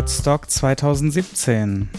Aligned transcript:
Podstock 0.00 0.48
2017. 0.48 1.90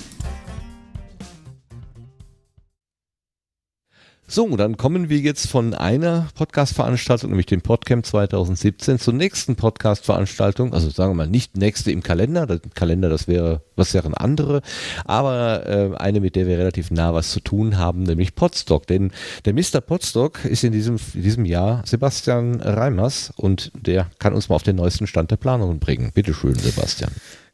So, 4.27 4.57
dann 4.57 4.75
kommen 4.75 5.09
wir 5.09 5.19
jetzt 5.19 5.47
von 5.47 5.75
einer 5.75 6.29
Podcast-Veranstaltung, 6.33 7.29
nämlich 7.29 7.45
dem 7.45 7.61
Podcamp 7.61 8.03
2017, 8.03 8.97
zur 8.97 9.13
nächsten 9.13 9.55
Podcast-Veranstaltung. 9.55 10.73
Also 10.73 10.89
sagen 10.89 11.11
wir 11.11 11.15
mal 11.15 11.27
nicht 11.27 11.57
nächste 11.57 11.91
im 11.91 12.01
Kalender, 12.01 12.47
das 12.47 12.61
Kalender, 12.73 13.07
das 13.07 13.27
wäre, 13.27 13.61
was 13.75 13.93
wären 13.93 14.15
andere, 14.15 14.63
aber 15.05 15.67
äh, 15.67 15.95
eine, 15.95 16.21
mit 16.21 16.35
der 16.35 16.47
wir 16.47 16.57
relativ 16.57 16.89
nah 16.89 17.13
was 17.13 17.29
zu 17.29 17.39
tun 17.39 17.77
haben, 17.77 18.01
nämlich 18.01 18.33
Podstock. 18.33 18.87
Denn 18.87 19.11
der 19.45 19.53
Mr. 19.53 19.79
Podstock 19.79 20.43
ist 20.43 20.63
in 20.63 20.71
diesem, 20.71 20.97
in 21.13 21.21
diesem 21.21 21.45
Jahr 21.45 21.83
Sebastian 21.85 22.61
Reimers 22.61 23.31
und 23.35 23.71
der 23.75 24.09
kann 24.17 24.33
uns 24.33 24.49
mal 24.49 24.55
auf 24.55 24.63
den 24.63 24.77
neuesten 24.77 25.05
Stand 25.05 25.29
der 25.29 25.37
Planungen 25.37 25.77
bringen. 25.77 26.09
Bitte 26.15 26.33
schön, 26.33 26.55
Sebastian. 26.55 27.11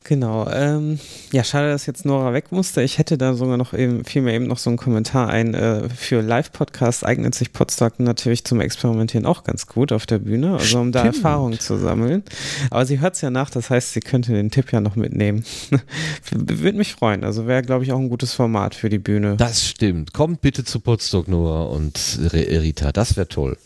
Genau. 0.08 0.50
Ähm, 0.50 1.00
ja, 1.34 1.44
schade, 1.44 1.70
dass 1.70 1.86
jetzt 1.86 2.06
Nora 2.06 2.32
weg 2.32 2.54
musste. 2.54 2.82
Ich 2.82 2.98
hätte 2.98 3.18
da 3.18 3.34
sogar 3.34 3.58
noch 3.58 3.74
eben, 3.74 4.06
fiel 4.06 4.22
mir 4.22 4.34
eben 4.34 4.48
noch 4.48 4.58
so 4.58 4.70
ein 4.70 4.78
Kommentar 4.78 5.28
ein. 5.28 5.54
Äh, 5.54 5.90
für 5.90 6.22
Live-Podcasts 6.22 7.04
eignet 7.04 7.36
sich 7.36 7.52
Podstock 7.52 8.00
natürlich 8.00 8.46
zum 8.46 8.62
Experimentieren 8.62 9.26
auch 9.26 9.44
ganz 9.44 9.68
gut 9.68 9.92
auf 9.92 10.06
der 10.06 10.20
Bühne, 10.20 10.54
also 10.54 10.80
um 10.80 10.94
da 10.94 11.04
Erfahrungen 11.04 11.60
zu 11.60 11.78
sammeln. 11.78 12.24
Aber 12.70 12.86
sie 12.86 13.02
hört 13.02 13.16
es 13.16 13.22
ja 13.22 13.30
nach, 13.32 13.50
das 13.50 13.70
heißt, 13.70 13.92
sie 13.92 14.00
könnte 14.00 14.32
den 14.32 14.50
Tipp 14.50 14.72
ja 14.72 14.80
noch 14.80 14.96
mitnehmen. 14.96 15.44
Würde 16.32 16.78
mich 16.78 16.94
freuen. 16.94 17.26
Also 17.26 17.46
wäre, 17.46 17.62
glaube 17.62 17.84
ich, 17.84 17.92
auch 17.92 18.00
ein 18.00 18.08
gutes 18.08 18.34
Format 18.34 18.76
für 18.76 18.88
die 18.88 19.00
Bühne. 19.00 19.36
Das 19.36 19.68
stimmt. 19.68 20.14
Kommt 20.14 20.40
bitte 20.40 20.64
zu 20.64 20.80
Podstock, 20.80 21.28
Nora 21.28 21.64
und 21.64 22.00
Rita. 22.32 22.94
Das 22.94 23.18
wäre 23.18 23.28
toll. 23.28 23.58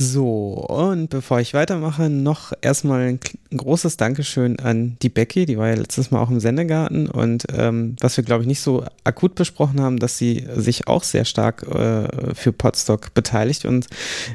So, 0.00 0.52
und 0.68 1.10
bevor 1.10 1.40
ich 1.40 1.54
weitermache, 1.54 2.08
noch 2.08 2.52
erstmal 2.60 3.18
ein, 3.50 3.58
großes 3.58 3.96
Dankeschön 3.96 4.58
an 4.58 4.96
die 5.02 5.08
Becky, 5.08 5.46
die 5.46 5.58
war 5.58 5.68
ja 5.68 5.74
letztes 5.74 6.10
Mal 6.10 6.20
auch 6.20 6.30
im 6.30 6.40
Sendegarten 6.40 7.08
und 7.08 7.44
ähm, 7.52 7.96
was 8.00 8.16
wir, 8.16 8.24
glaube 8.24 8.42
ich, 8.42 8.48
nicht 8.48 8.60
so 8.60 8.84
akut 9.04 9.34
besprochen 9.34 9.80
haben, 9.80 9.98
dass 9.98 10.18
sie 10.18 10.46
sich 10.54 10.86
auch 10.86 11.02
sehr 11.02 11.24
stark 11.24 11.62
äh, 11.62 12.34
für 12.34 12.52
Podstock 12.52 13.14
beteiligt 13.14 13.64
und 13.64 13.86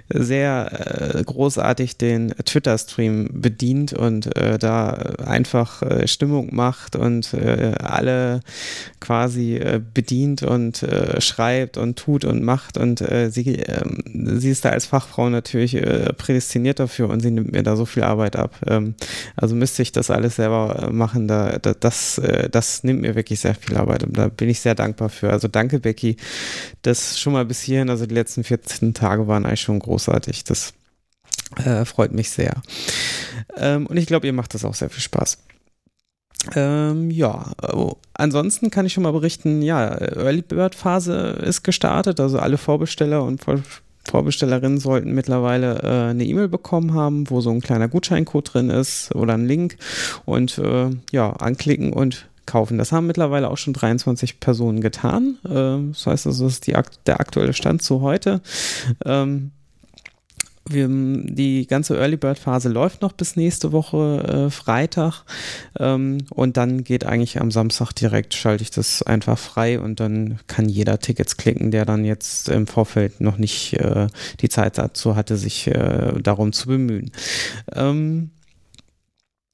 sehr 0.09 1.17
äh, 1.17 1.23
großartig 1.23 1.97
den 1.97 2.29
Twitter-Stream 2.45 3.29
bedient 3.33 3.93
und 3.93 4.35
äh, 4.35 4.57
da 4.57 4.89
einfach 5.25 5.81
äh, 5.81 6.07
Stimmung 6.07 6.53
macht 6.53 6.95
und 6.95 7.33
äh, 7.33 7.73
alle 7.79 8.41
quasi 8.99 9.55
äh, 9.55 9.81
bedient 9.93 10.43
und 10.43 10.85
schreibt 11.19 11.77
und 11.77 11.97
tut 11.97 12.25
und 12.25 12.43
macht 12.43 12.77
und 12.77 12.99
sie, 13.29 13.55
ähm, 13.59 14.39
sie 14.39 14.49
ist 14.49 14.65
da 14.65 14.69
als 14.69 14.85
Fachfrau 14.85 15.29
natürlich 15.29 15.53
natürlich 15.53 15.75
äh, 15.75 16.13
prädestiniert 16.13 16.79
dafür 16.79 17.09
und 17.09 17.19
sie 17.19 17.31
nimmt 17.31 17.51
mir 17.51 17.63
da 17.63 17.75
so 17.75 17.85
viel 17.85 18.03
Arbeit 18.03 18.35
ab. 18.35 18.55
Ähm, 18.67 18.95
also 19.35 19.55
müsste 19.55 19.81
ich 19.81 19.91
das 19.91 20.09
alles 20.09 20.37
selber 20.37 20.87
äh, 20.87 20.91
machen. 20.91 21.27
Da, 21.27 21.57
da, 21.59 21.73
das, 21.73 22.17
äh, 22.17 22.49
das 22.49 22.83
nimmt 22.83 23.01
mir 23.01 23.15
wirklich 23.15 23.39
sehr 23.39 23.55
viel 23.55 23.77
Arbeit 23.77 24.03
und 24.03 24.17
da 24.17 24.29
bin 24.29 24.49
ich 24.49 24.59
sehr 24.59 24.75
dankbar 24.75 25.09
für. 25.09 25.31
Also 25.31 25.47
danke, 25.47 25.79
Becky. 25.79 26.17
Das 26.81 27.19
schon 27.19 27.33
mal 27.33 27.45
bis 27.45 27.61
hierhin, 27.61 27.89
also 27.89 28.05
die 28.05 28.15
letzten 28.15 28.43
14 28.43 28.93
Tage 28.93 29.27
waren 29.27 29.45
eigentlich 29.45 29.61
schon 29.61 29.79
großartig. 29.79 30.43
Das 30.43 30.73
äh, 31.63 31.85
freut 31.85 32.13
mich 32.13 32.29
sehr. 32.29 32.61
Ähm, 33.57 33.87
und 33.87 33.97
ich 33.97 34.05
glaube, 34.05 34.27
ihr 34.27 34.33
macht 34.33 34.53
das 34.53 34.65
auch 34.65 34.75
sehr 34.75 34.89
viel 34.89 35.01
Spaß. 35.01 35.37
Ähm, 36.55 37.09
ja, 37.09 37.53
oh. 37.71 37.93
ansonsten 38.13 38.69
kann 38.69 38.85
ich 38.85 38.93
schon 38.93 39.03
mal 39.03 39.13
berichten, 39.13 39.61
ja, 39.61 39.95
Early 39.95 40.41
Bird 40.41 40.75
Phase 40.75 41.39
ist 41.41 41.63
gestartet, 41.63 42.19
also 42.19 42.37
alle 42.37 42.57
Vorbesteller 42.57 43.23
und 43.23 43.41
Vorbestellerinnen 44.05 44.79
sollten 44.79 45.13
mittlerweile 45.13 45.79
äh, 45.81 46.09
eine 46.11 46.25
E-Mail 46.25 46.49
bekommen 46.49 46.93
haben, 46.93 47.29
wo 47.29 47.41
so 47.41 47.51
ein 47.51 47.61
kleiner 47.61 47.87
Gutscheincode 47.87 48.53
drin 48.53 48.69
ist 48.69 49.13
oder 49.15 49.33
ein 49.33 49.45
Link 49.45 49.77
und 50.25 50.57
äh, 50.57 50.89
ja, 51.11 51.31
anklicken 51.31 51.93
und 51.93 52.27
kaufen. 52.45 52.77
Das 52.77 52.91
haben 52.91 53.07
mittlerweile 53.07 53.49
auch 53.49 53.57
schon 53.57 53.73
23 53.73 54.39
Personen 54.39 54.81
getan. 54.81 55.37
Äh, 55.45 55.91
das 55.91 56.05
heißt, 56.05 56.25
das 56.25 56.39
ist 56.39 56.67
die, 56.67 56.75
der 57.05 57.19
aktuelle 57.19 57.53
Stand 57.53 57.81
zu 57.81 58.01
heute. 58.01 58.41
Ähm, 59.05 59.51
wir, 60.69 60.87
die 60.87 61.67
ganze 61.67 61.97
Early 61.97 62.17
Bird 62.17 62.39
Phase 62.39 62.69
läuft 62.69 63.01
noch 63.01 63.11
bis 63.11 63.35
nächste 63.35 63.71
Woche 63.71 64.47
äh, 64.47 64.49
Freitag 64.49 65.23
ähm, 65.77 66.19
und 66.29 66.57
dann 66.57 66.83
geht 66.83 67.05
eigentlich 67.05 67.41
am 67.41 67.51
Samstag 67.51 67.91
direkt, 67.93 68.33
schalte 68.33 68.63
ich 68.63 68.71
das 68.71 69.03
einfach 69.03 69.37
frei 69.37 69.79
und 69.79 69.99
dann 69.99 70.39
kann 70.47 70.69
jeder 70.69 70.99
Tickets 70.99 71.37
klicken, 71.37 71.71
der 71.71 71.85
dann 71.85 72.05
jetzt 72.05 72.49
im 72.49 72.67
Vorfeld 72.67 73.19
noch 73.19 73.37
nicht 73.37 73.73
äh, 73.73 74.07
die 74.39 74.49
Zeit 74.49 74.77
dazu 74.77 75.15
hatte, 75.15 75.35
sich 75.35 75.67
äh, 75.67 76.13
darum 76.21 76.53
zu 76.53 76.67
bemühen. 76.67 77.11
Ähm, 77.73 78.31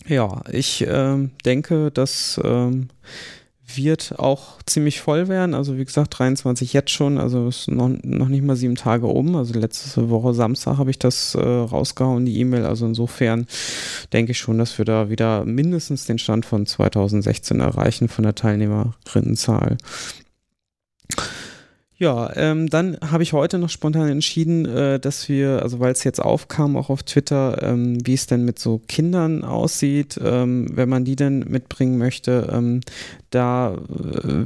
ja, 0.07 0.41
ich 0.51 0.85
ähm, 0.87 1.31
denke, 1.45 1.91
dass 1.91 2.39
ähm, 2.43 2.89
wird 3.75 4.15
auch 4.17 4.61
ziemlich 4.65 5.01
voll 5.01 5.27
werden. 5.27 5.53
Also 5.53 5.77
wie 5.77 5.85
gesagt, 5.85 6.17
23 6.17 6.73
jetzt 6.73 6.91
schon, 6.91 7.17
also 7.17 7.47
ist 7.47 7.69
noch, 7.69 7.89
noch 8.03 8.27
nicht 8.27 8.43
mal 8.43 8.55
sieben 8.55 8.75
Tage 8.75 9.07
um. 9.07 9.35
Also 9.35 9.57
letzte 9.59 10.09
Woche 10.09 10.33
Samstag 10.33 10.77
habe 10.77 10.91
ich 10.91 10.99
das 10.99 11.35
äh, 11.35 11.39
rausgehauen, 11.39 12.25
die 12.25 12.39
E-Mail. 12.39 12.65
Also 12.65 12.85
insofern 12.85 13.47
denke 14.13 14.31
ich 14.31 14.39
schon, 14.39 14.57
dass 14.57 14.77
wir 14.77 14.85
da 14.85 15.09
wieder 15.09 15.45
mindestens 15.45 16.05
den 16.05 16.19
Stand 16.19 16.45
von 16.45 16.65
2016 16.65 17.59
erreichen 17.59 18.07
von 18.07 18.23
der 18.23 18.35
Teilnehmerinnenzahl. 18.35 19.77
Ja, 22.01 22.31
ähm, 22.37 22.69
dann 22.69 22.97
habe 23.01 23.23
ich 23.23 23.33
heute 23.33 23.57
noch 23.57 23.67
spontan 23.67 24.07
entschieden, 24.07 24.65
äh, 24.65 25.01
dass 25.01 25.27
wir, 25.27 25.61
also 25.61 25.81
weil 25.81 25.91
es 25.91 26.05
jetzt 26.05 26.21
aufkam, 26.21 26.77
auch 26.77 26.89
auf 26.89 27.03
Twitter, 27.03 27.61
ähm, 27.61 27.97
wie 28.05 28.13
es 28.13 28.25
denn 28.25 28.45
mit 28.45 28.57
so 28.57 28.79
Kindern 28.87 29.43
aussieht, 29.43 30.17
ähm, 30.23 30.69
wenn 30.71 30.87
man 30.87 31.03
die 31.03 31.17
denn 31.17 31.39
mitbringen 31.39 31.97
möchte, 31.97 32.49
ähm, 32.53 32.79
da 33.31 33.73
äh, 33.73 33.77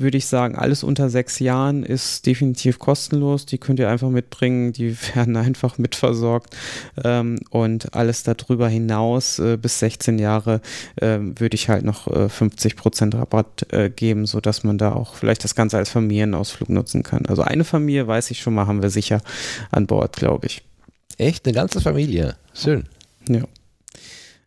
würde 0.01 0.17
ich 0.17 0.25
sagen, 0.25 0.55
alles 0.55 0.83
unter 0.83 1.09
sechs 1.09 1.39
Jahren 1.39 1.83
ist 1.83 2.25
definitiv 2.25 2.79
kostenlos. 2.79 3.45
Die 3.45 3.57
könnt 3.57 3.79
ihr 3.79 3.89
einfach 3.89 4.09
mitbringen, 4.09 4.73
die 4.73 4.97
werden 5.15 5.37
einfach 5.37 5.77
mitversorgt. 5.77 6.55
Ähm, 7.03 7.39
und 7.49 7.93
alles 7.93 8.23
darüber 8.23 8.67
hinaus 8.67 9.39
äh, 9.39 9.57
bis 9.57 9.79
16 9.79 10.19
Jahre 10.19 10.61
äh, 10.95 11.19
würde 11.19 11.55
ich 11.55 11.69
halt 11.69 11.85
noch 11.85 12.07
äh, 12.07 12.25
50% 12.25 13.15
Rabatt 13.15 13.71
äh, 13.71 13.89
geben, 13.89 14.25
sodass 14.25 14.63
man 14.63 14.77
da 14.77 14.93
auch 14.93 15.15
vielleicht 15.15 15.43
das 15.43 15.55
Ganze 15.55 15.77
als 15.77 15.89
Familienausflug 15.89 16.69
nutzen 16.69 17.03
kann. 17.03 17.25
Also 17.27 17.42
eine 17.43 17.63
Familie, 17.63 18.07
weiß 18.07 18.31
ich 18.31 18.41
schon 18.41 18.53
mal, 18.53 18.67
haben 18.67 18.81
wir 18.81 18.89
sicher 18.89 19.21
an 19.71 19.87
Bord, 19.87 20.15
glaube 20.15 20.47
ich. 20.47 20.63
Echt? 21.17 21.45
Eine 21.45 21.53
ganze 21.53 21.81
Familie? 21.81 22.35
Schön. 22.53 22.87
Ja. 23.27 23.43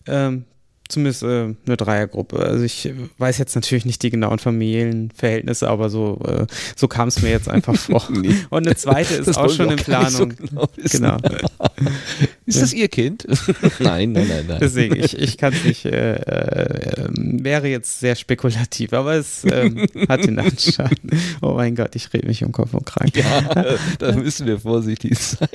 Ähm, 0.06 0.44
zumindest 0.88 1.22
äh, 1.22 1.54
eine 1.66 1.76
Dreiergruppe. 1.76 2.38
Also 2.38 2.64
ich 2.64 2.92
weiß 3.18 3.38
jetzt 3.38 3.54
natürlich 3.54 3.84
nicht 3.84 4.02
die 4.02 4.10
genauen 4.10 4.38
Familienverhältnisse, 4.38 5.68
aber 5.68 5.90
so, 5.90 6.20
äh, 6.26 6.46
so 6.76 6.88
kam 6.88 7.08
es 7.08 7.22
mir 7.22 7.30
jetzt 7.30 7.48
einfach 7.48 7.76
vor. 7.76 8.04
nee. 8.10 8.34
Und 8.50 8.66
eine 8.66 8.76
zweite 8.76 9.14
ist 9.14 9.28
das 9.28 9.36
auch 9.36 9.50
schon 9.50 9.70
in 9.70 9.76
Planung. 9.76 10.10
So 10.10 10.68
genau. 10.98 11.18
genau. 11.18 11.18
ist 12.46 12.62
das 12.62 12.72
Ihr 12.72 12.88
Kind? 12.88 13.26
nein, 13.80 14.12
nein, 14.12 14.28
nein, 14.28 14.44
nein. 14.46 14.58
Deswegen, 14.60 14.96
ich, 14.96 15.18
ich 15.18 15.36
kann 15.36 15.52
es 15.52 15.64
nicht, 15.64 15.84
äh, 15.84 16.14
äh, 16.14 17.08
wäre 17.10 17.68
jetzt 17.68 18.00
sehr 18.00 18.14
spekulativ, 18.14 18.92
aber 18.92 19.14
es 19.14 19.44
ähm, 19.44 19.86
hat 20.08 20.24
den 20.24 20.38
Anschein. 20.38 20.96
Oh 21.42 21.54
mein 21.54 21.74
Gott, 21.74 21.94
ich 21.96 22.12
rede 22.12 22.26
mich 22.26 22.44
um 22.44 22.52
Kopf 22.52 22.74
und 22.74 22.86
Kragen. 22.86 23.12
Ja, 23.14 23.76
da 23.98 24.12
müssen 24.12 24.46
wir 24.46 24.60
vorsichtig 24.60 25.18
sein. 25.18 25.48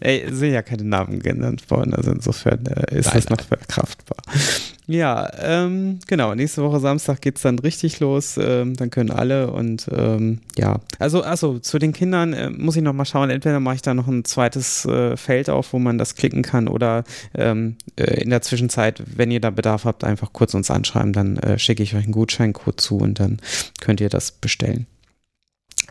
Ey, 0.00 0.26
sind 0.32 0.52
ja 0.52 0.62
keine 0.62 0.84
Namen 0.84 1.20
genannt 1.20 1.70
worden, 1.70 1.94
also 1.94 2.10
insofern 2.10 2.64
äh, 2.66 2.98
ist 2.98 3.06
nein, 3.06 3.16
das 3.16 3.28
noch 3.28 3.40
verkraft 3.40 3.81
verkraftbar. 3.82 4.18
Ja, 4.86 5.30
ähm, 5.38 6.00
genau. 6.06 6.34
Nächste 6.34 6.62
Woche 6.62 6.80
Samstag 6.80 7.20
geht 7.20 7.36
es 7.36 7.42
dann 7.42 7.58
richtig 7.58 8.00
los. 8.00 8.36
Ähm, 8.36 8.74
dann 8.74 8.90
können 8.90 9.10
alle 9.10 9.50
und 9.50 9.88
ähm, 9.94 10.40
ja. 10.58 10.80
Also, 10.98 11.22
also 11.22 11.58
zu 11.58 11.78
den 11.78 11.92
Kindern 11.92 12.32
äh, 12.32 12.50
muss 12.50 12.76
ich 12.76 12.82
noch 12.82 12.92
mal 12.92 13.04
schauen. 13.04 13.30
Entweder 13.30 13.60
mache 13.60 13.76
ich 13.76 13.82
da 13.82 13.94
noch 13.94 14.08
ein 14.08 14.24
zweites 14.24 14.84
äh, 14.84 15.16
Feld 15.16 15.50
auf, 15.50 15.72
wo 15.72 15.78
man 15.78 15.98
das 15.98 16.14
klicken 16.16 16.42
kann, 16.42 16.68
oder 16.68 17.04
ähm, 17.34 17.76
äh, 17.96 18.22
in 18.22 18.30
der 18.30 18.42
Zwischenzeit, 18.42 19.02
wenn 19.16 19.30
ihr 19.30 19.40
da 19.40 19.50
Bedarf 19.50 19.84
habt, 19.84 20.04
einfach 20.04 20.32
kurz 20.32 20.54
uns 20.54 20.70
anschreiben. 20.70 21.12
Dann 21.12 21.36
äh, 21.38 21.58
schicke 21.58 21.82
ich 21.82 21.94
euch 21.94 22.04
einen 22.04 22.12
Gutscheincode 22.12 22.80
zu 22.80 22.98
und 22.98 23.20
dann 23.20 23.38
könnt 23.80 24.00
ihr 24.00 24.08
das 24.08 24.32
bestellen. 24.32 24.86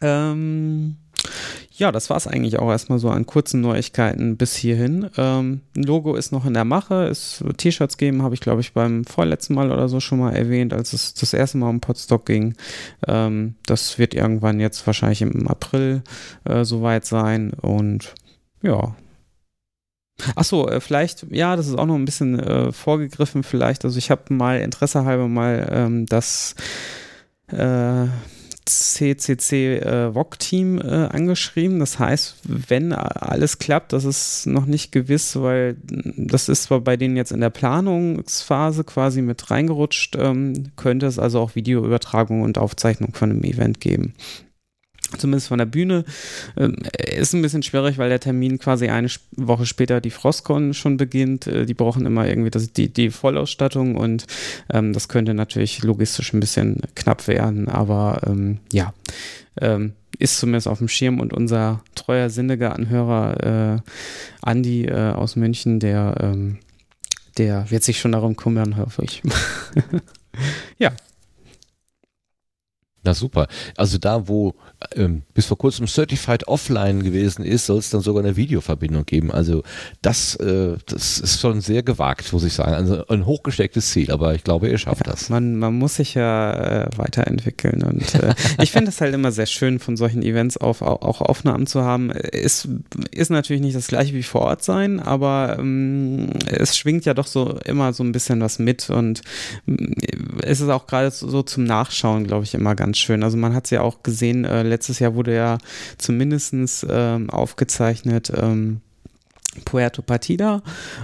Ähm, 0.01 0.97
ja, 1.81 1.92
das 1.92 2.12
war 2.12 2.18
es 2.18 2.28
eigentlich 2.28 2.60
auch 2.60 2.69
erstmal 2.69 3.00
so 3.00 3.10
an 3.10 3.25
kurzen 3.25 3.60
Neuigkeiten 3.60 4.38
bis 4.38 4.56
hierhin. 4.56 5.10
Ähm, 5.18 5.62
Logo 5.74 6.13
ist 6.13 6.31
noch 6.31 6.45
in 6.45 6.54
der 6.54 6.63
Mache. 6.63 7.07
Es 7.07 7.44
T-Shirts 7.57 7.98
geben, 7.98 8.22
habe 8.22 8.36
ich 8.36 8.39
glaube 8.39 8.62
ich 8.62 8.74
beim 8.74 9.04
vorletzten 9.04 9.56
Mal 9.56 9.72
oder 9.72 9.89
so 9.89 10.00
schon 10.00 10.19
mal 10.19 10.36
erwähnt, 10.36 10.74
als 10.74 10.94
es 10.94 11.16
das 11.16 11.33
erste 11.33 11.57
Mal 11.57 11.69
um 11.69 11.81
Podstock 11.81 12.28
ging. 12.28 12.54
Ähm, 13.07 13.56
das 13.66 13.98
wird 13.98 14.13
irgendwann 14.13 14.60
jetzt 14.60 14.86
wahrscheinlich 14.86 15.24
im 15.24 15.48
April 15.48 16.04
äh, 16.44 16.63
soweit 16.66 17.06
sein 17.06 17.51
und 17.51 18.13
ja, 18.62 18.95
Achso, 20.36 20.68
äh, 20.68 20.80
vielleicht, 20.81 21.25
ja, 21.31 21.56
das 21.56 21.68
ist 21.68 21.80
auch 21.80 21.88
noch 21.88 21.95
ein 21.95 22.06
bisschen 22.06 22.38
äh, 22.39 22.72
vorgegriffen 22.72 23.42
vielleicht. 23.42 23.86
Also 23.86 23.98
ich 23.98 24.12
habe 24.12 24.31
mal 24.31 24.60
Interesse 24.60 25.04
halber 25.04 25.27
mal 25.27 25.68
ähm, 25.72 26.06
das 26.06 26.54
äh, 27.48 28.06
CCC 28.66 29.78
äh, 29.78 30.13
VOG-Team 30.13 30.80
äh, 30.80 31.08
angeschrieben. 31.08 31.80
Das 31.80 32.00
heißt, 32.00 32.38
wenn 32.44 32.94
alles 32.94 33.60
klappt, 33.60 33.94
das 33.94 34.06
ist 34.06 34.46
noch 34.46 34.66
nicht 34.66 34.92
gewiss, 34.92 35.36
weil 35.36 35.78
das 35.84 36.50
ist 36.50 36.63
zwar 36.63 36.81
bei 36.81 36.98
denen 36.98 37.18
jetzt 37.18 37.31
in 37.31 37.42
der 37.42 37.50
Planungsphase 37.50 38.84
quasi 38.84 39.22
mit 39.22 39.50
reingerutscht, 39.52 40.16
ähm, 40.18 40.72
könnte 40.75 41.08
es 41.08 41.19
also 41.19 41.40
auch 41.40 41.56
Videoübertragung 41.56 42.42
und 42.42 42.58
Aufzeichnung 42.58 43.13
von 43.13 43.31
einem 43.31 43.44
Event 43.44 43.80
geben 43.80 44.13
zumindest 45.18 45.48
von 45.48 45.58
der 45.58 45.66
Bühne. 45.66 46.06
Ähm, 46.58 46.75
ist 46.98 47.34
ein 47.34 47.42
bisschen 47.42 47.63
schwierig, 47.63 47.98
weil 47.98 48.10
der 48.10 48.19
Termin 48.19 48.60
quasi 48.60 48.88
eine 48.90 49.10
Woche 49.36 49.66
später 49.66 50.02
die 50.02 50.12
Frostcon 50.12 50.74
schon 50.74 50.98
beginnt. 50.98 51.48
Äh, 51.48 51.66
die 51.66 51.74
brauchen 51.74 52.06
immer 52.06 52.28
irgendwie 52.28 52.52
das, 52.52 52.72
die, 52.74 52.92
die 52.92 53.10
Vollausstattung 53.10 53.96
und 53.96 54.25
ähm, 54.72 54.94
das 54.94 55.08
könnte 55.08 55.34
natürlich 55.34 55.84
logistisch 55.84 56.34
ein 56.34 56.40
bisschen 56.40 56.81
knapp 56.96 57.28
werden, 57.28 57.68
aber 57.68 58.22
ähm, 58.25 58.60
ja. 58.72 58.94
Ähm, 59.60 59.94
ist 60.19 60.40
zumindest 60.40 60.68
auf 60.68 60.78
dem 60.78 60.88
Schirm 60.88 61.19
und 61.19 61.34
unser 61.34 61.84
treuer 61.96 62.30
Sinniger-Anhörer 62.30 63.75
äh, 63.75 63.80
Andi 64.42 64.86
äh, 64.86 65.12
aus 65.12 65.36
München, 65.36 65.80
der, 65.80 66.16
ähm, 66.19 66.60
der 67.38 67.69
wird 67.72 67.84
sich 67.84 68.00
schon 68.00 68.12
darum 68.12 68.36
kümmern, 68.36 68.78
hoffe 68.78 69.04
ich. 69.04 69.24
ja, 70.78 70.92
na 73.03 73.13
super. 73.13 73.48
Also 73.75 73.98
da, 73.98 74.27
wo 74.27 74.53
ähm, 74.95 75.24
bis 75.33 75.45
vor 75.45 75.57
kurzem 75.57 75.88
Certified 75.88 76.48
Offline 76.48 77.03
gewesen 77.03 77.44
ist, 77.44 77.65
soll 77.65 77.80
es 77.80 77.89
dann 77.89 78.01
sogar 78.01 78.24
eine 78.24 78.36
Videoverbindung 78.36 79.06
geben. 79.06 79.31
Also 79.31 79.63
das, 80.01 80.36
äh, 80.36 80.77
das 80.86 81.19
ist 81.19 81.39
schon 81.39 81.62
sehr 81.62 81.83
gewagt, 81.83 82.31
muss 82.33 82.44
ich 82.44 82.53
sagen. 82.53 82.74
Also 82.74 83.07
ein 83.07 83.25
hochgestecktes 83.25 83.92
Ziel, 83.92 84.12
aber 84.12 84.36
ich 84.36 84.44
glaube, 84.44 84.69
ihr 84.69 84.77
schafft 84.77 85.06
ja, 85.06 85.12
das. 85.12 85.30
Man, 85.30 85.57
man 85.57 85.74
muss 85.74 85.95
sich 85.95 86.13
ja 86.13 86.83
äh, 86.83 86.89
weiterentwickeln 86.95 87.83
und 87.83 88.15
äh, 88.15 88.33
ich 88.62 88.71
finde 88.71 88.89
es 88.89 89.01
halt 89.01 89.13
immer 89.13 89.31
sehr 89.31 89.45
schön, 89.45 89.80
von 89.80 89.98
solchen 89.98 90.21
Events 90.21 90.57
auf, 90.57 90.81
auch 90.81 91.21
Aufnahmen 91.21 91.68
zu 91.68 91.83
haben. 91.83 92.12
Es 92.12 92.68
ist 93.12 93.31
natürlich 93.31 93.62
nicht 93.62 93.75
das 93.75 93.88
gleiche 93.88 94.13
wie 94.13 94.24
vor 94.24 94.42
Ort 94.42 94.63
sein, 94.63 95.00
aber 95.00 95.57
ähm, 95.59 96.30
es 96.48 96.77
schwingt 96.77 97.06
ja 97.06 97.13
doch 97.13 97.27
so 97.27 97.57
immer 97.65 97.94
so 97.94 98.03
ein 98.03 98.12
bisschen 98.12 98.42
was 98.42 98.59
mit 98.59 98.89
und 98.89 99.21
äh, 99.68 99.88
es 100.44 100.62
ist 100.62 100.69
auch 100.69 100.88
gerade 100.88 101.12
so, 101.12 101.30
so 101.30 101.44
zum 101.44 101.63
Nachschauen, 101.63 102.27
glaube 102.27 102.44
ich, 102.44 102.53
immer 102.53 102.75
ganz 102.75 102.90
ganz 102.91 102.97
schön. 102.97 103.23
Also 103.23 103.38
man 103.38 103.53
hat 103.53 103.65
es 103.65 103.69
ja 103.69 103.83
auch 103.83 104.03
gesehen, 104.03 104.43
äh, 104.43 104.63
letztes 104.63 104.99
Jahr 104.99 105.15
wurde 105.15 105.33
ja 105.33 105.59
zumindest 105.97 106.85
ähm, 106.89 107.29
aufgezeichnet, 107.29 108.33
ähm, 108.35 108.81
Puerto 109.63 110.01
Partida. 110.01 110.61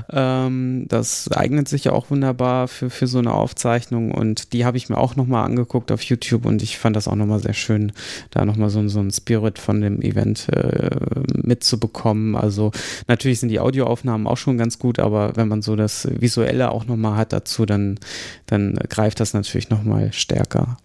Ähm, 0.10 0.86
das 0.90 1.32
eignet 1.32 1.70
sich 1.70 1.86
ja 1.86 1.94
auch 1.94 2.10
wunderbar 2.10 2.68
für, 2.68 2.90
für 2.90 3.08
so 3.08 3.20
eine 3.20 3.34
Aufzeichnung 3.34 4.12
und 4.12 4.52
die 4.52 4.66
habe 4.66 4.76
ich 4.76 4.90
mir 4.90 4.98
auch 4.98 5.16
nochmal 5.16 5.46
angeguckt 5.46 5.94
auf 5.94 6.02
YouTube 6.02 6.46
und 6.46 6.62
ich 6.62 6.78
fand 6.78 6.98
das 6.98 7.08
auch 7.08 7.16
nochmal 7.16 7.40
sehr 7.40 7.54
schön, 7.54 7.94
da 8.32 8.44
nochmal 8.44 8.70
so, 8.70 8.86
so 8.90 9.00
ein 9.00 9.12
Spirit 9.12 9.58
von 9.58 9.80
dem 9.80 10.02
Event 10.02 10.50
äh, 10.50 10.90
mitzubekommen. 11.42 12.36
Also 12.36 12.72
natürlich 13.08 13.40
sind 13.40 13.48
die 13.48 13.62
Audioaufnahmen 13.62 14.28
auch 14.28 14.38
schon 14.38 14.58
ganz 14.58 14.78
gut, 14.78 15.00
aber 15.00 15.38
wenn 15.38 15.48
man 15.48 15.62
so 15.62 15.78
das 15.78 16.06
Visuelle 16.20 16.70
auch 16.72 16.86
nochmal 16.86 17.16
hat 17.16 17.32
dazu, 17.32 17.66
dann, 17.66 17.98
dann 18.46 18.74
greift 18.90 19.22
das 19.22 19.34
natürlich 19.34 19.70
nochmal 19.70 20.12
stärker. 20.12 20.78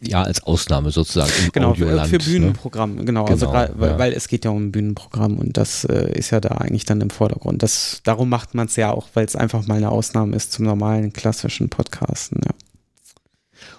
Ja, 0.00 0.22
als 0.22 0.42
Ausnahme 0.42 0.90
sozusagen. 0.90 1.32
Im 1.44 1.52
genau, 1.52 1.70
Audioland, 1.70 2.10
für, 2.10 2.20
für 2.20 2.30
Bühnenprogramm, 2.30 2.96
ne? 2.96 3.04
genau. 3.04 3.24
also 3.24 3.46
genau, 3.46 3.68
weil, 3.76 3.90
ja. 3.90 3.98
weil, 3.98 4.12
es 4.12 4.28
geht 4.28 4.44
ja 4.44 4.50
um 4.50 4.66
ein 4.66 4.72
Bühnenprogramm 4.72 5.38
und 5.38 5.56
das 5.56 5.84
äh, 5.84 6.12
ist 6.12 6.30
ja 6.30 6.40
da 6.40 6.50
eigentlich 6.50 6.84
dann 6.84 7.00
im 7.00 7.08
Vordergrund. 7.08 7.62
Das, 7.62 8.00
darum 8.04 8.28
macht 8.28 8.54
man 8.54 8.66
es 8.66 8.76
ja 8.76 8.90
auch, 8.90 9.08
weil 9.14 9.24
es 9.24 9.36
einfach 9.36 9.66
mal 9.66 9.76
eine 9.76 9.90
Ausnahme 9.90 10.36
ist 10.36 10.52
zum 10.52 10.66
normalen 10.66 11.14
klassischen 11.14 11.70
Podcasten, 11.70 12.40
ja. 12.44 12.52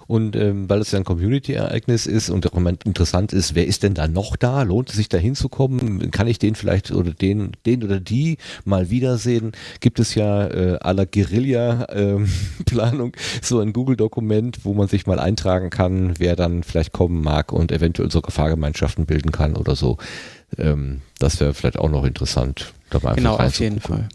Und 0.07 0.35
ähm, 0.35 0.69
weil 0.69 0.79
es 0.79 0.91
ja 0.91 0.99
ein 0.99 1.05
Community-Ereignis 1.05 2.05
ist 2.05 2.29
und 2.29 2.51
auch 2.51 2.57
interessant 2.85 3.33
ist, 3.33 3.55
wer 3.55 3.67
ist 3.67 3.83
denn 3.83 3.93
da 3.93 4.07
noch 4.07 4.37
da? 4.37 4.63
Lohnt 4.63 4.89
es 4.89 4.95
sich 4.95 5.09
da 5.09 5.17
hinzukommen? 5.17 6.11
Kann 6.11 6.27
ich 6.27 6.39
den 6.39 6.55
vielleicht 6.55 6.91
oder 6.91 7.11
den, 7.11 7.51
den 7.65 7.83
oder 7.83 7.99
die 7.99 8.37
mal 8.63 8.89
wiedersehen? 8.89 9.51
Gibt 9.81 9.99
es 9.99 10.15
ja 10.15 10.47
äh, 10.47 10.77
aller 10.79 11.05
Guerilla-Planung 11.05 13.07
ähm, 13.07 13.11
so 13.41 13.59
ein 13.59 13.73
Google-Dokument, 13.73 14.63
wo 14.63 14.73
man 14.73 14.87
sich 14.87 15.07
mal 15.07 15.19
eintragen 15.19 15.69
kann, 15.69 16.13
wer 16.17 16.37
dann 16.37 16.63
vielleicht 16.63 16.93
kommen 16.93 17.21
mag 17.21 17.51
und 17.51 17.71
eventuell 17.71 18.09
sogar 18.09 18.31
Fahrgemeinschaften 18.31 19.05
bilden 19.05 19.31
kann 19.31 19.55
oder 19.55 19.75
so. 19.75 19.97
Ähm, 20.57 21.01
das 21.19 21.39
wäre 21.39 21.53
vielleicht 21.53 21.77
auch 21.77 21.89
noch 21.89 22.05
interessant. 22.05 22.73
Dabei 22.89 23.15
genau, 23.15 23.35
auf 23.35 23.59
jeden 23.59 23.81
Fall. 23.81 24.07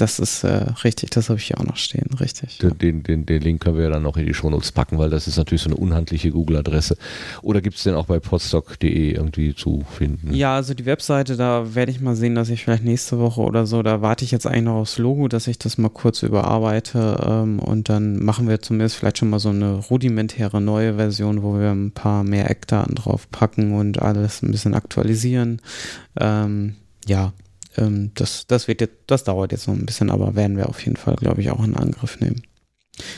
Das 0.00 0.18
ist 0.18 0.44
äh, 0.44 0.64
richtig, 0.82 1.10
das 1.10 1.28
habe 1.28 1.38
ich 1.38 1.46
hier 1.46 1.60
auch 1.60 1.64
noch 1.64 1.76
stehen, 1.76 2.08
richtig. 2.18 2.56
Den, 2.58 2.78
den, 2.78 3.02
den, 3.02 3.26
den, 3.26 3.42
Link 3.42 3.62
können 3.62 3.76
wir 3.76 3.84
ja 3.84 3.90
dann 3.90 4.02
noch 4.02 4.16
in 4.16 4.24
die 4.24 4.32
Shownotes 4.32 4.72
packen, 4.72 4.96
weil 4.96 5.10
das 5.10 5.28
ist 5.28 5.36
natürlich 5.36 5.60
so 5.60 5.68
eine 5.68 5.76
unhandliche 5.76 6.30
Google-Adresse. 6.30 6.96
Oder 7.42 7.60
gibt 7.60 7.76
es 7.76 7.82
den 7.82 7.94
auch 7.94 8.06
bei 8.06 8.18
podstock.de 8.18 9.12
irgendwie 9.12 9.54
zu 9.54 9.84
finden? 9.98 10.32
Ja, 10.32 10.54
also 10.54 10.72
die 10.72 10.86
Webseite, 10.86 11.36
da 11.36 11.74
werde 11.74 11.92
ich 11.92 12.00
mal 12.00 12.16
sehen, 12.16 12.34
dass 12.34 12.48
ich 12.48 12.64
vielleicht 12.64 12.82
nächste 12.82 13.18
Woche 13.18 13.42
oder 13.42 13.66
so, 13.66 13.82
da 13.82 14.00
warte 14.00 14.24
ich 14.24 14.30
jetzt 14.30 14.46
eigentlich 14.46 14.64
noch 14.64 14.76
aufs 14.76 14.96
Logo, 14.96 15.28
dass 15.28 15.46
ich 15.46 15.58
das 15.58 15.76
mal 15.76 15.90
kurz 15.90 16.22
überarbeite 16.22 17.22
ähm, 17.22 17.58
und 17.58 17.90
dann 17.90 18.24
machen 18.24 18.48
wir 18.48 18.62
zumindest 18.62 18.96
vielleicht 18.96 19.18
schon 19.18 19.28
mal 19.28 19.38
so 19.38 19.50
eine 19.50 19.74
rudimentäre 19.74 20.62
neue 20.62 20.94
Version, 20.94 21.42
wo 21.42 21.58
wir 21.58 21.72
ein 21.72 21.92
paar 21.92 22.24
mehr 22.24 22.50
Eckdaten 22.50 22.94
drauf 22.94 23.30
packen 23.30 23.74
und 23.74 24.00
alles 24.00 24.42
ein 24.42 24.50
bisschen 24.50 24.72
aktualisieren. 24.72 25.60
Ähm, 26.18 26.76
ja, 27.06 27.34
ähm, 27.76 28.12
das, 28.14 28.46
das, 28.46 28.68
wird 28.68 28.80
jetzt, 28.80 28.94
das 29.06 29.24
dauert 29.24 29.52
jetzt 29.52 29.68
noch 29.68 29.74
ein 29.74 29.86
bisschen, 29.86 30.10
aber 30.10 30.34
werden 30.34 30.56
wir 30.56 30.68
auf 30.68 30.84
jeden 30.84 30.96
Fall, 30.96 31.16
glaube 31.16 31.40
ich, 31.40 31.50
auch 31.50 31.62
in 31.64 31.76
Angriff 31.76 32.20
nehmen. 32.20 32.42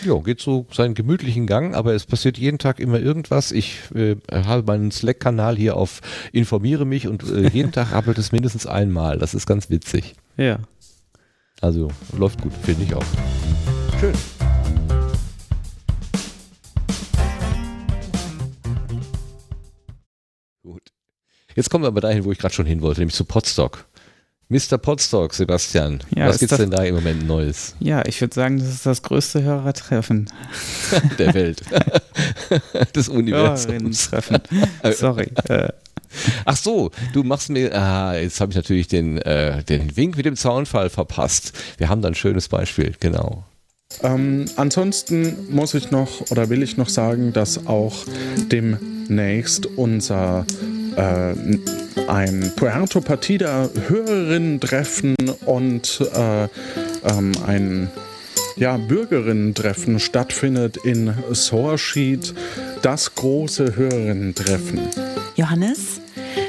Ja, 0.04 0.16
geht 0.18 0.40
so 0.40 0.66
seinen 0.70 0.94
gemütlichen 0.94 1.46
Gang, 1.46 1.74
aber 1.74 1.94
es 1.94 2.06
passiert 2.06 2.38
jeden 2.38 2.58
Tag 2.58 2.78
immer 2.78 3.00
irgendwas. 3.00 3.52
Ich 3.52 3.78
äh, 3.94 4.16
habe 4.30 4.62
meinen 4.64 4.90
Slack-Kanal 4.90 5.56
hier 5.56 5.76
auf 5.76 6.00
Informiere 6.32 6.84
mich 6.84 7.08
und 7.08 7.24
äh, 7.24 7.48
jeden 7.48 7.72
Tag 7.72 7.92
rappelt 7.92 8.18
es 8.18 8.32
mindestens 8.32 8.66
einmal. 8.66 9.18
Das 9.18 9.34
ist 9.34 9.46
ganz 9.46 9.70
witzig. 9.70 10.14
Ja. 10.36 10.60
Also 11.60 11.88
läuft 12.16 12.42
gut, 12.42 12.52
finde 12.62 12.84
ich 12.84 12.94
auch. 12.94 13.04
Schön. 14.00 14.14
Gut. 20.62 20.82
Jetzt 21.54 21.70
kommen 21.70 21.84
wir 21.84 21.88
aber 21.88 22.00
dahin, 22.00 22.24
wo 22.24 22.32
ich 22.32 22.38
gerade 22.38 22.54
schon 22.54 22.66
hin 22.66 22.82
wollte, 22.82 23.00
nämlich 23.00 23.14
zu 23.16 23.24
Podstock. 23.24 23.86
Mr. 24.52 24.76
Podstock, 24.76 25.32
Sebastian. 25.32 26.00
Ja, 26.14 26.28
was 26.28 26.38
gibt 26.38 26.52
es 26.52 26.58
denn 26.58 26.70
da 26.70 26.82
im 26.82 26.94
Moment 26.94 27.26
Neues? 27.26 27.74
Ja, 27.80 28.04
ich 28.04 28.20
würde 28.20 28.34
sagen, 28.34 28.58
das 28.58 28.68
ist 28.68 28.84
das 28.84 29.02
größte 29.02 29.42
Hörertreffen 29.42 30.28
der 31.18 31.32
Welt. 31.32 31.62
Des 32.94 33.08
Universums. 33.08 34.10
Treffen. 34.10 34.38
Sorry. 34.94 35.30
Äh. 35.48 35.68
Ach 36.44 36.56
so, 36.56 36.90
du 37.14 37.22
machst 37.22 37.48
mir, 37.48 37.74
ah, 37.74 38.14
jetzt 38.14 38.42
habe 38.42 38.52
ich 38.52 38.56
natürlich 38.56 38.88
den, 38.88 39.16
äh, 39.22 39.64
den 39.64 39.96
Wink 39.96 40.18
mit 40.18 40.26
dem 40.26 40.36
Zaunfall 40.36 40.90
verpasst. 40.90 41.58
Wir 41.78 41.88
haben 41.88 42.02
da 42.02 42.08
ein 42.08 42.14
schönes 42.14 42.48
Beispiel, 42.48 42.92
genau. 43.00 43.44
Ähm, 44.02 44.44
ansonsten 44.56 45.50
muss 45.50 45.72
ich 45.72 45.90
noch 45.90 46.30
oder 46.30 46.50
will 46.50 46.62
ich 46.62 46.76
noch 46.76 46.90
sagen, 46.90 47.32
dass 47.32 47.66
auch 47.66 48.04
demnächst 48.50 49.64
unser 49.64 50.44
äh, 50.96 51.34
ein 52.08 52.52
Puerto 52.56 53.00
Partida 53.00 53.68
Hörerinnen-Treffen 53.88 55.14
und 55.46 56.00
äh, 56.14 56.44
ähm, 56.44 57.32
ein 57.46 57.90
ja, 58.56 58.76
Bürgerinnen-Treffen 58.76 59.98
stattfindet 59.98 60.76
in 60.84 61.14
Sorschied, 61.30 62.34
das 62.82 63.14
große 63.14 63.76
Hörerinnen-Treffen. 63.76 64.80
Johannes? 65.36 66.00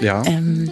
Ja. 0.01 0.23
Ähm, 0.25 0.71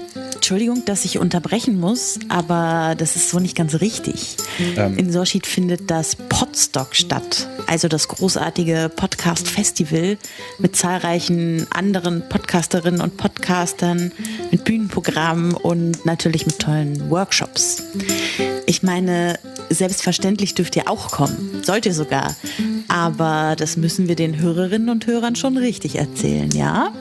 Entschuldigung, 0.51 0.83
dass 0.83 1.05
ich 1.05 1.17
unterbrechen 1.17 1.79
muss, 1.79 2.19
aber 2.27 2.93
das 2.97 3.15
ist 3.15 3.29
so 3.29 3.39
nicht 3.39 3.55
ganz 3.55 3.79
richtig. 3.79 4.35
Ähm. 4.75 4.97
In 4.97 5.09
Sorschied 5.09 5.47
findet 5.47 5.89
das 5.89 6.17
Podstock 6.17 6.93
statt, 6.93 7.47
also 7.67 7.87
das 7.87 8.09
großartige 8.09 8.91
Podcast-Festival 8.93 10.17
mit 10.59 10.75
zahlreichen 10.75 11.67
anderen 11.69 12.27
Podcasterinnen 12.27 12.99
und 12.99 13.15
Podcastern, 13.15 14.11
mit 14.51 14.65
Bühnenprogrammen 14.65 15.53
und 15.53 16.05
natürlich 16.05 16.45
mit 16.45 16.59
tollen 16.59 17.09
Workshops. 17.09 17.83
Ich 18.65 18.83
meine, 18.83 19.39
selbstverständlich 19.69 20.55
dürft 20.55 20.75
ihr 20.75 20.89
auch 20.89 21.11
kommen, 21.11 21.61
sollt 21.63 21.85
ihr 21.85 21.93
sogar. 21.93 22.35
Aber 22.87 23.55
das 23.57 23.77
müssen 23.77 24.07
wir 24.07 24.15
den 24.15 24.39
Hörerinnen 24.39 24.89
und 24.89 25.07
Hörern 25.07 25.35
schon 25.35 25.57
richtig 25.57 25.95
erzählen, 25.95 26.49
ja? 26.51 26.91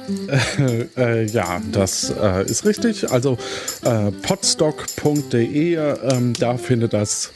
Äh, 0.56 0.86
äh, 0.96 1.26
ja, 1.26 1.60
das 1.72 2.10
äh, 2.10 2.44
ist 2.44 2.64
richtig. 2.64 3.10
Also 3.10 3.36
äh, 3.84 4.10
podstock.de, 4.22 5.74
ähm, 5.74 6.32
da 6.38 6.56
findet 6.56 6.92
das 6.92 7.32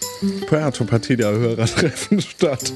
Puerto 0.47 0.85
Partida 0.85 1.31
Hörertreffen 1.31 2.21
statt 2.21 2.73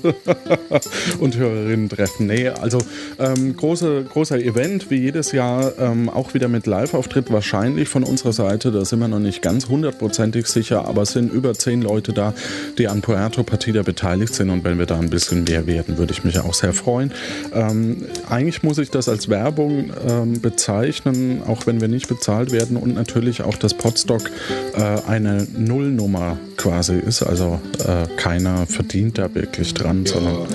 und 1.20 1.36
Hörerinnen-Treffen. 1.36 2.26
Nee, 2.26 2.48
also 2.48 2.78
ähm, 3.18 3.56
große, 3.56 4.04
großer 4.04 4.38
Event, 4.38 4.90
wie 4.90 4.96
jedes 4.96 5.32
Jahr, 5.32 5.72
ähm, 5.78 6.08
auch 6.08 6.34
wieder 6.34 6.48
mit 6.48 6.66
Live-Auftritt 6.66 7.30
wahrscheinlich 7.32 7.88
von 7.88 8.04
unserer 8.04 8.32
Seite. 8.32 8.72
Da 8.72 8.84
sind 8.84 8.98
wir 8.98 9.08
noch 9.08 9.18
nicht 9.18 9.42
ganz 9.42 9.68
hundertprozentig 9.68 10.46
sicher, 10.46 10.86
aber 10.86 11.02
es 11.02 11.12
sind 11.12 11.32
über 11.38 11.54
zehn 11.54 11.82
Leute 11.82 12.12
da, 12.12 12.34
die 12.76 12.88
an 12.88 13.00
Puerto 13.00 13.42
Partida 13.42 13.82
beteiligt 13.82 14.34
sind 14.34 14.50
und 14.50 14.64
wenn 14.64 14.78
wir 14.78 14.86
da 14.86 14.98
ein 14.98 15.10
bisschen 15.10 15.44
mehr 15.44 15.66
werden, 15.66 15.98
würde 15.98 16.12
ich 16.12 16.24
mich 16.24 16.38
auch 16.38 16.54
sehr 16.54 16.72
freuen. 16.72 17.12
Ähm, 17.54 18.04
eigentlich 18.28 18.62
muss 18.62 18.78
ich 18.78 18.90
das 18.90 19.08
als 19.08 19.28
Werbung 19.28 19.90
ähm, 20.06 20.40
bezeichnen, 20.40 21.42
auch 21.46 21.66
wenn 21.66 21.80
wir 21.80 21.88
nicht 21.88 22.08
bezahlt 22.08 22.52
werden 22.52 22.76
und 22.76 22.94
natürlich 22.94 23.42
auch, 23.42 23.56
dass 23.56 23.74
Podstock 23.74 24.30
äh, 24.74 24.82
eine 25.06 25.46
Nullnummer 25.56 26.38
quasi 26.56 26.98
ist. 26.98 27.22
Also 27.22 27.60
äh, 27.86 28.06
keiner 28.16 28.66
verdient 28.66 29.16
da 29.16 29.34
wirklich 29.34 29.72
dran, 29.72 30.04
sondern 30.04 30.46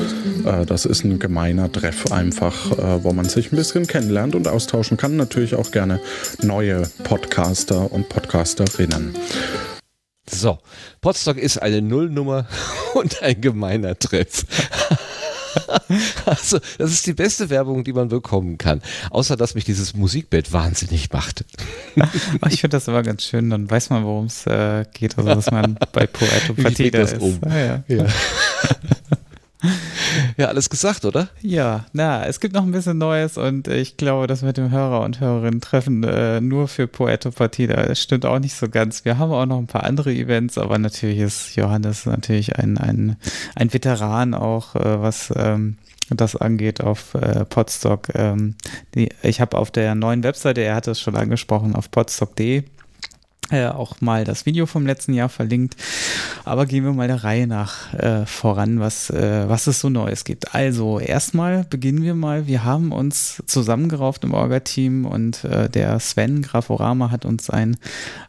äh, 0.45 0.65
das 0.65 0.85
ist 0.85 1.03
ein 1.03 1.17
gemeiner 1.17 1.71
Treff 1.71 2.11
einfach, 2.11 2.71
äh, 2.77 3.03
wo 3.03 3.13
man 3.13 3.25
sich 3.25 3.51
ein 3.51 3.55
bisschen 3.55 3.87
kennenlernt 3.87 4.35
und 4.35 4.47
austauschen 4.47 4.97
kann. 4.97 5.15
Natürlich 5.15 5.55
auch 5.55 5.71
gerne 5.71 5.99
neue 6.41 6.83
Podcaster 7.03 7.91
und 7.91 8.09
Podcasterinnen. 8.09 9.15
So, 10.29 10.59
Potsdok 11.01 11.37
ist 11.37 11.61
eine 11.61 11.81
Nullnummer 11.81 12.47
und 12.93 13.21
ein 13.21 13.41
gemeiner 13.41 13.97
Treff. 13.97 14.45
also, 16.25 16.59
das 16.77 16.91
ist 16.91 17.05
die 17.05 17.13
beste 17.13 17.49
Werbung, 17.49 17.83
die 17.83 17.93
man 17.93 18.07
bekommen 18.07 18.57
kann. 18.57 18.81
Außer, 19.09 19.35
dass 19.35 19.55
mich 19.55 19.65
dieses 19.65 19.95
Musikbett 19.95 20.51
wahnsinnig 20.53 21.11
macht. 21.11 21.45
ich 22.49 22.61
finde 22.61 22.77
das 22.77 22.87
immer 22.87 23.03
ganz 23.03 23.23
schön, 23.23 23.49
dann 23.49 23.69
weiß 23.69 23.89
man, 23.89 24.03
worum 24.03 24.25
es 24.25 24.47
äh, 24.47 24.85
geht. 24.93 25.17
Also, 25.17 25.29
dass 25.29 25.51
man 25.51 25.77
bei 25.91 26.07
Poeto 26.07 26.53
Partida 26.53 27.01
ist. 27.01 27.19
Um. 27.19 27.39
Ah, 27.41 27.57
ja. 27.57 27.83
ja. 27.87 28.05
ja, 30.37 30.47
alles 30.47 30.69
gesagt, 30.69 31.05
oder? 31.05 31.29
Ja, 31.41 31.85
na, 31.93 32.25
es 32.25 32.39
gibt 32.39 32.53
noch 32.53 32.63
ein 32.63 32.71
bisschen 32.71 32.97
Neues 32.97 33.37
und 33.37 33.67
ich 33.67 33.97
glaube, 33.97 34.27
das 34.27 34.41
mit 34.41 34.57
dem 34.57 34.71
Hörer 34.71 35.01
und 35.01 35.19
Hörerinnen 35.19 35.61
treffen 35.61 36.03
äh, 36.03 36.41
nur 36.41 36.67
für 36.67 36.87
Poeto 36.87 37.31
Partida, 37.31 37.83
das 37.83 38.01
stimmt 38.01 38.25
auch 38.25 38.39
nicht 38.39 38.55
so 38.55 38.69
ganz. 38.69 39.05
Wir 39.05 39.17
haben 39.17 39.31
auch 39.31 39.45
noch 39.45 39.57
ein 39.57 39.67
paar 39.67 39.83
andere 39.83 40.13
Events, 40.13 40.57
aber 40.57 40.77
natürlich 40.77 41.19
ist 41.19 41.55
Johannes 41.55 42.05
natürlich 42.05 42.57
ein, 42.57 42.77
ein, 42.77 43.17
ein 43.55 43.73
Veteran 43.73 44.33
auch, 44.33 44.75
äh, 44.75 45.01
was 45.01 45.33
ähm, 45.35 45.77
das 46.09 46.35
angeht 46.35 46.81
auf 46.81 47.13
äh, 47.15 47.45
Podstock. 47.45 48.09
Ähm, 48.15 48.55
die, 48.95 49.09
ich 49.21 49.41
habe 49.41 49.57
auf 49.57 49.71
der 49.71 49.95
neuen 49.95 50.23
Webseite, 50.23 50.61
er 50.61 50.75
hat 50.75 50.87
es 50.87 50.99
schon 50.99 51.15
angesprochen, 51.15 51.75
auf 51.75 51.89
podstock.de 51.91 52.63
äh, 53.51 53.67
auch 53.67 54.01
mal 54.01 54.23
das 54.23 54.45
Video 54.45 54.65
vom 54.65 54.85
letzten 54.85 55.13
Jahr 55.13 55.29
verlinkt. 55.29 55.75
Aber 56.45 56.65
gehen 56.65 56.83
wir 56.83 56.93
mal 56.93 57.07
der 57.07 57.23
Reihe 57.23 57.47
nach 57.47 57.93
äh, 57.93 58.25
voran, 58.25 58.79
was, 58.79 59.09
äh, 59.09 59.47
was 59.47 59.67
es 59.67 59.79
so 59.79 59.89
Neues 59.89 60.23
gibt. 60.23 60.55
Also 60.55 60.99
erstmal 60.99 61.65
beginnen 61.65 62.03
wir 62.03 62.15
mal. 62.15 62.47
Wir 62.47 62.63
haben 62.63 62.91
uns 62.91 63.43
zusammengerauft 63.45 64.23
im 64.23 64.33
Orga-Team 64.33 65.05
und 65.05 65.43
äh, 65.43 65.69
der 65.69 65.99
Sven 65.99 66.41
Graforama 66.41 67.11
hat 67.11 67.25
uns 67.25 67.49
ein, 67.49 67.77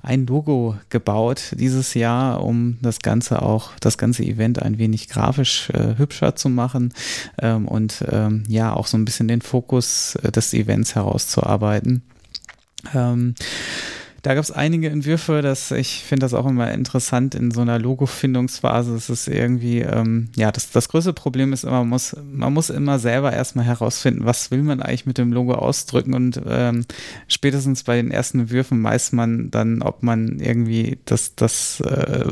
ein 0.02 0.26
Logo 0.26 0.76
gebaut 0.90 1.54
dieses 1.58 1.94
Jahr, 1.94 2.42
um 2.42 2.78
das 2.82 2.98
Ganze 2.98 3.42
auch, 3.42 3.70
das 3.80 3.98
ganze 3.98 4.24
Event 4.24 4.60
ein 4.62 4.78
wenig 4.78 5.08
grafisch 5.08 5.70
äh, 5.70 5.96
hübscher 5.96 6.36
zu 6.36 6.48
machen 6.48 6.92
ähm, 7.40 7.68
und 7.68 8.04
ähm, 8.10 8.44
ja 8.48 8.72
auch 8.72 8.86
so 8.86 8.96
ein 8.96 9.04
bisschen 9.04 9.28
den 9.28 9.42
Fokus 9.42 10.18
des 10.22 10.52
Events 10.54 10.94
herauszuarbeiten. 10.94 12.02
Ähm, 12.94 13.34
da 14.24 14.32
gab 14.32 14.42
es 14.42 14.50
einige 14.50 14.88
Entwürfe, 14.88 15.42
dass 15.42 15.70
ich 15.70 16.02
finde 16.02 16.24
das 16.24 16.32
auch 16.32 16.46
immer 16.46 16.72
interessant 16.72 17.34
in 17.34 17.50
so 17.50 17.60
einer 17.60 17.78
Logo-Findungsphase. 17.78 18.94
Es 18.94 19.10
ist 19.10 19.28
irgendwie, 19.28 19.80
ähm, 19.80 20.30
ja, 20.34 20.50
das, 20.50 20.70
das 20.70 20.88
größte 20.88 21.12
Problem 21.12 21.52
ist 21.52 21.64
immer, 21.64 21.80
man 21.80 21.90
muss, 21.90 22.16
man 22.32 22.54
muss 22.54 22.70
immer 22.70 22.98
selber 22.98 23.34
erstmal 23.34 23.66
herausfinden, 23.66 24.24
was 24.24 24.50
will 24.50 24.62
man 24.62 24.80
eigentlich 24.80 25.04
mit 25.04 25.18
dem 25.18 25.30
Logo 25.30 25.52
ausdrücken 25.52 26.14
und 26.14 26.40
ähm, 26.48 26.86
spätestens 27.28 27.82
bei 27.82 27.96
den 27.96 28.10
ersten 28.10 28.40
Entwürfen 28.40 28.82
weiß 28.82 29.12
man 29.12 29.50
dann, 29.50 29.82
ob 29.82 30.02
man 30.02 30.40
irgendwie 30.40 30.98
das, 31.04 31.34
das, 31.34 31.80
äh, 31.80 32.24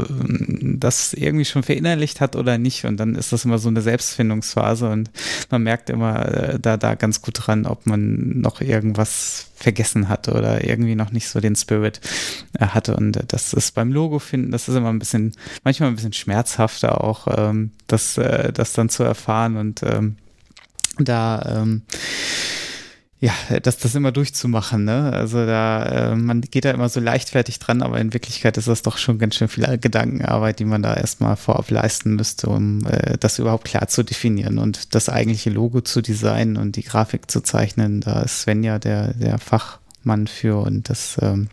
das 0.78 1.12
irgendwie 1.12 1.44
schon 1.44 1.62
verinnerlicht 1.62 2.22
hat 2.22 2.36
oder 2.36 2.56
nicht. 2.56 2.86
Und 2.86 2.96
dann 2.96 3.16
ist 3.16 3.34
das 3.34 3.44
immer 3.44 3.58
so 3.58 3.68
eine 3.68 3.82
Selbstfindungsphase 3.82 4.88
und 4.88 5.10
man 5.50 5.62
merkt 5.62 5.90
immer 5.90 6.26
äh, 6.26 6.58
da, 6.58 6.78
da 6.78 6.94
ganz 6.94 7.20
gut 7.20 7.34
dran, 7.36 7.66
ob 7.66 7.84
man 7.84 8.40
noch 8.40 8.62
irgendwas 8.62 9.51
vergessen 9.62 10.08
hatte 10.08 10.32
oder 10.32 10.64
irgendwie 10.64 10.94
noch 10.94 11.12
nicht 11.12 11.28
so 11.28 11.40
den 11.40 11.56
Spirit 11.56 12.00
äh, 12.58 12.66
hatte. 12.66 12.96
Und 12.96 13.16
äh, 13.16 13.24
das 13.26 13.52
ist 13.52 13.74
beim 13.74 13.92
Logo 13.92 14.18
finden, 14.18 14.50
das 14.50 14.68
ist 14.68 14.74
immer 14.74 14.90
ein 14.90 14.98
bisschen, 14.98 15.34
manchmal 15.64 15.88
ein 15.88 15.94
bisschen 15.94 16.12
schmerzhafter 16.12 17.02
auch, 17.02 17.28
ähm, 17.36 17.72
das, 17.86 18.18
äh, 18.18 18.52
das 18.52 18.72
dann 18.72 18.88
zu 18.88 19.02
erfahren 19.02 19.56
und 19.56 19.82
ähm, 19.82 20.16
da 20.98 21.62
ähm, 21.62 21.82
ja, 23.22 23.32
das, 23.60 23.76
das 23.78 23.94
immer 23.94 24.10
durchzumachen, 24.10 24.84
ne? 24.84 25.12
Also 25.12 25.46
da, 25.46 26.10
äh, 26.10 26.16
man 26.16 26.40
geht 26.40 26.64
da 26.64 26.72
immer 26.72 26.88
so 26.88 26.98
leichtfertig 26.98 27.60
dran, 27.60 27.80
aber 27.80 28.00
in 28.00 28.12
Wirklichkeit 28.12 28.58
ist 28.58 28.66
das 28.66 28.82
doch 28.82 28.98
schon 28.98 29.20
ganz 29.20 29.36
schön 29.36 29.46
viel 29.46 29.78
Gedankenarbeit, 29.78 30.58
die 30.58 30.64
man 30.64 30.82
da 30.82 30.94
erstmal 30.94 31.36
vorab 31.36 31.70
leisten 31.70 32.16
müsste, 32.16 32.48
um 32.48 32.84
äh, 32.84 33.16
das 33.18 33.38
überhaupt 33.38 33.64
klar 33.64 33.86
zu 33.86 34.02
definieren 34.02 34.58
und 34.58 34.96
das 34.96 35.08
eigentliche 35.08 35.50
Logo 35.50 35.82
zu 35.82 36.02
designen 36.02 36.56
und 36.56 36.74
die 36.74 36.82
Grafik 36.82 37.30
zu 37.30 37.42
zeichnen. 37.42 38.00
Da 38.00 38.22
ist 38.22 38.40
Sven 38.40 38.64
ja 38.64 38.80
der, 38.80 39.14
der 39.14 39.38
Fachmann 39.38 40.26
für 40.26 40.56
und 40.56 40.90
das 40.90 41.16
ähm, 41.22 41.46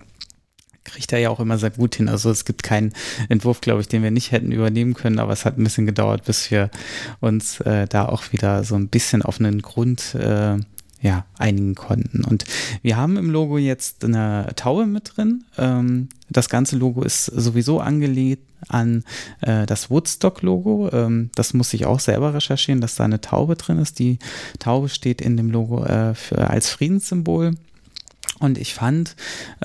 kriegt 0.85 1.13
er 1.13 1.19
ja 1.19 1.29
auch 1.29 1.39
immer 1.39 1.59
sehr 1.59 1.69
gut 1.69 1.93
hin. 1.93 2.09
Also 2.09 2.31
es 2.31 2.45
gibt 2.45 2.63
keinen 2.63 2.93
Entwurf, 3.29 3.61
glaube 3.61 3.81
ich, 3.81 3.87
den 3.87 4.01
wir 4.01 4.09
nicht 4.09 4.31
hätten 4.31 4.51
übernehmen 4.51 4.95
können, 4.95 5.19
aber 5.19 5.33
es 5.33 5.45
hat 5.45 5.59
ein 5.59 5.65
bisschen 5.65 5.85
gedauert, 5.85 6.23
bis 6.23 6.49
wir 6.49 6.71
uns 7.19 7.59
äh, 7.59 7.85
da 7.87 8.07
auch 8.07 8.31
wieder 8.31 8.63
so 8.63 8.73
ein 8.73 8.87
bisschen 8.87 9.21
auf 9.21 9.39
einen 9.39 9.61
Grund 9.61 10.15
äh, 10.15 10.57
ja, 11.01 11.25
einigen 11.37 11.75
konnten. 11.75 12.23
Und 12.25 12.45
wir 12.81 12.97
haben 12.97 13.17
im 13.17 13.29
Logo 13.29 13.57
jetzt 13.57 14.03
eine 14.03 14.47
Taube 14.55 14.85
mit 14.85 15.13
drin. 15.15 15.45
Ähm, 15.57 16.09
das 16.29 16.49
ganze 16.49 16.75
Logo 16.77 17.03
ist 17.03 17.25
sowieso 17.25 17.79
angelegt 17.79 18.43
an 18.67 19.03
äh, 19.41 19.65
das 19.65 19.89
Woodstock-Logo. 19.89 20.89
Ähm, 20.91 21.29
das 21.35 21.53
muss 21.53 21.73
ich 21.73 21.85
auch 21.85 21.99
selber 21.99 22.33
recherchieren, 22.33 22.81
dass 22.81 22.95
da 22.95 23.05
eine 23.05 23.21
Taube 23.21 23.55
drin 23.55 23.79
ist. 23.79 23.99
Die 23.99 24.19
Taube 24.59 24.89
steht 24.89 25.21
in 25.21 25.37
dem 25.37 25.51
Logo 25.51 25.85
äh, 25.85 26.13
für, 26.15 26.49
als 26.49 26.69
Friedenssymbol. 26.69 27.55
Und 28.39 28.57
ich 28.57 28.73
fand, 28.73 29.15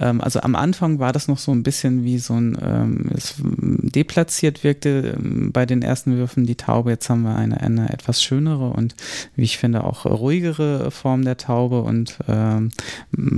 ähm, 0.00 0.20
also 0.20 0.40
am 0.40 0.54
Anfang 0.56 0.98
war 0.98 1.12
das 1.12 1.28
noch 1.28 1.38
so 1.38 1.52
ein 1.52 1.62
bisschen 1.62 2.04
wie 2.04 2.18
so 2.18 2.34
ein, 2.34 2.58
ähm, 2.60 3.10
es 3.14 3.34
deplatziert 3.38 4.64
wirkte 4.64 5.16
ähm, 5.16 5.52
bei 5.52 5.64
den 5.64 5.82
ersten 5.82 6.16
Würfen 6.16 6.44
die 6.44 6.56
Taube. 6.56 6.90
Jetzt 6.90 7.08
haben 7.08 7.22
wir 7.22 7.36
eine, 7.36 7.60
eine 7.60 7.92
etwas 7.92 8.22
schönere 8.22 8.70
und 8.70 8.94
wie 9.36 9.44
ich 9.44 9.58
finde 9.58 9.84
auch 9.84 10.04
ruhigere 10.06 10.90
Form 10.90 11.24
der 11.24 11.36
Taube. 11.36 11.82
Und 11.82 12.18
ähm, 12.28 12.70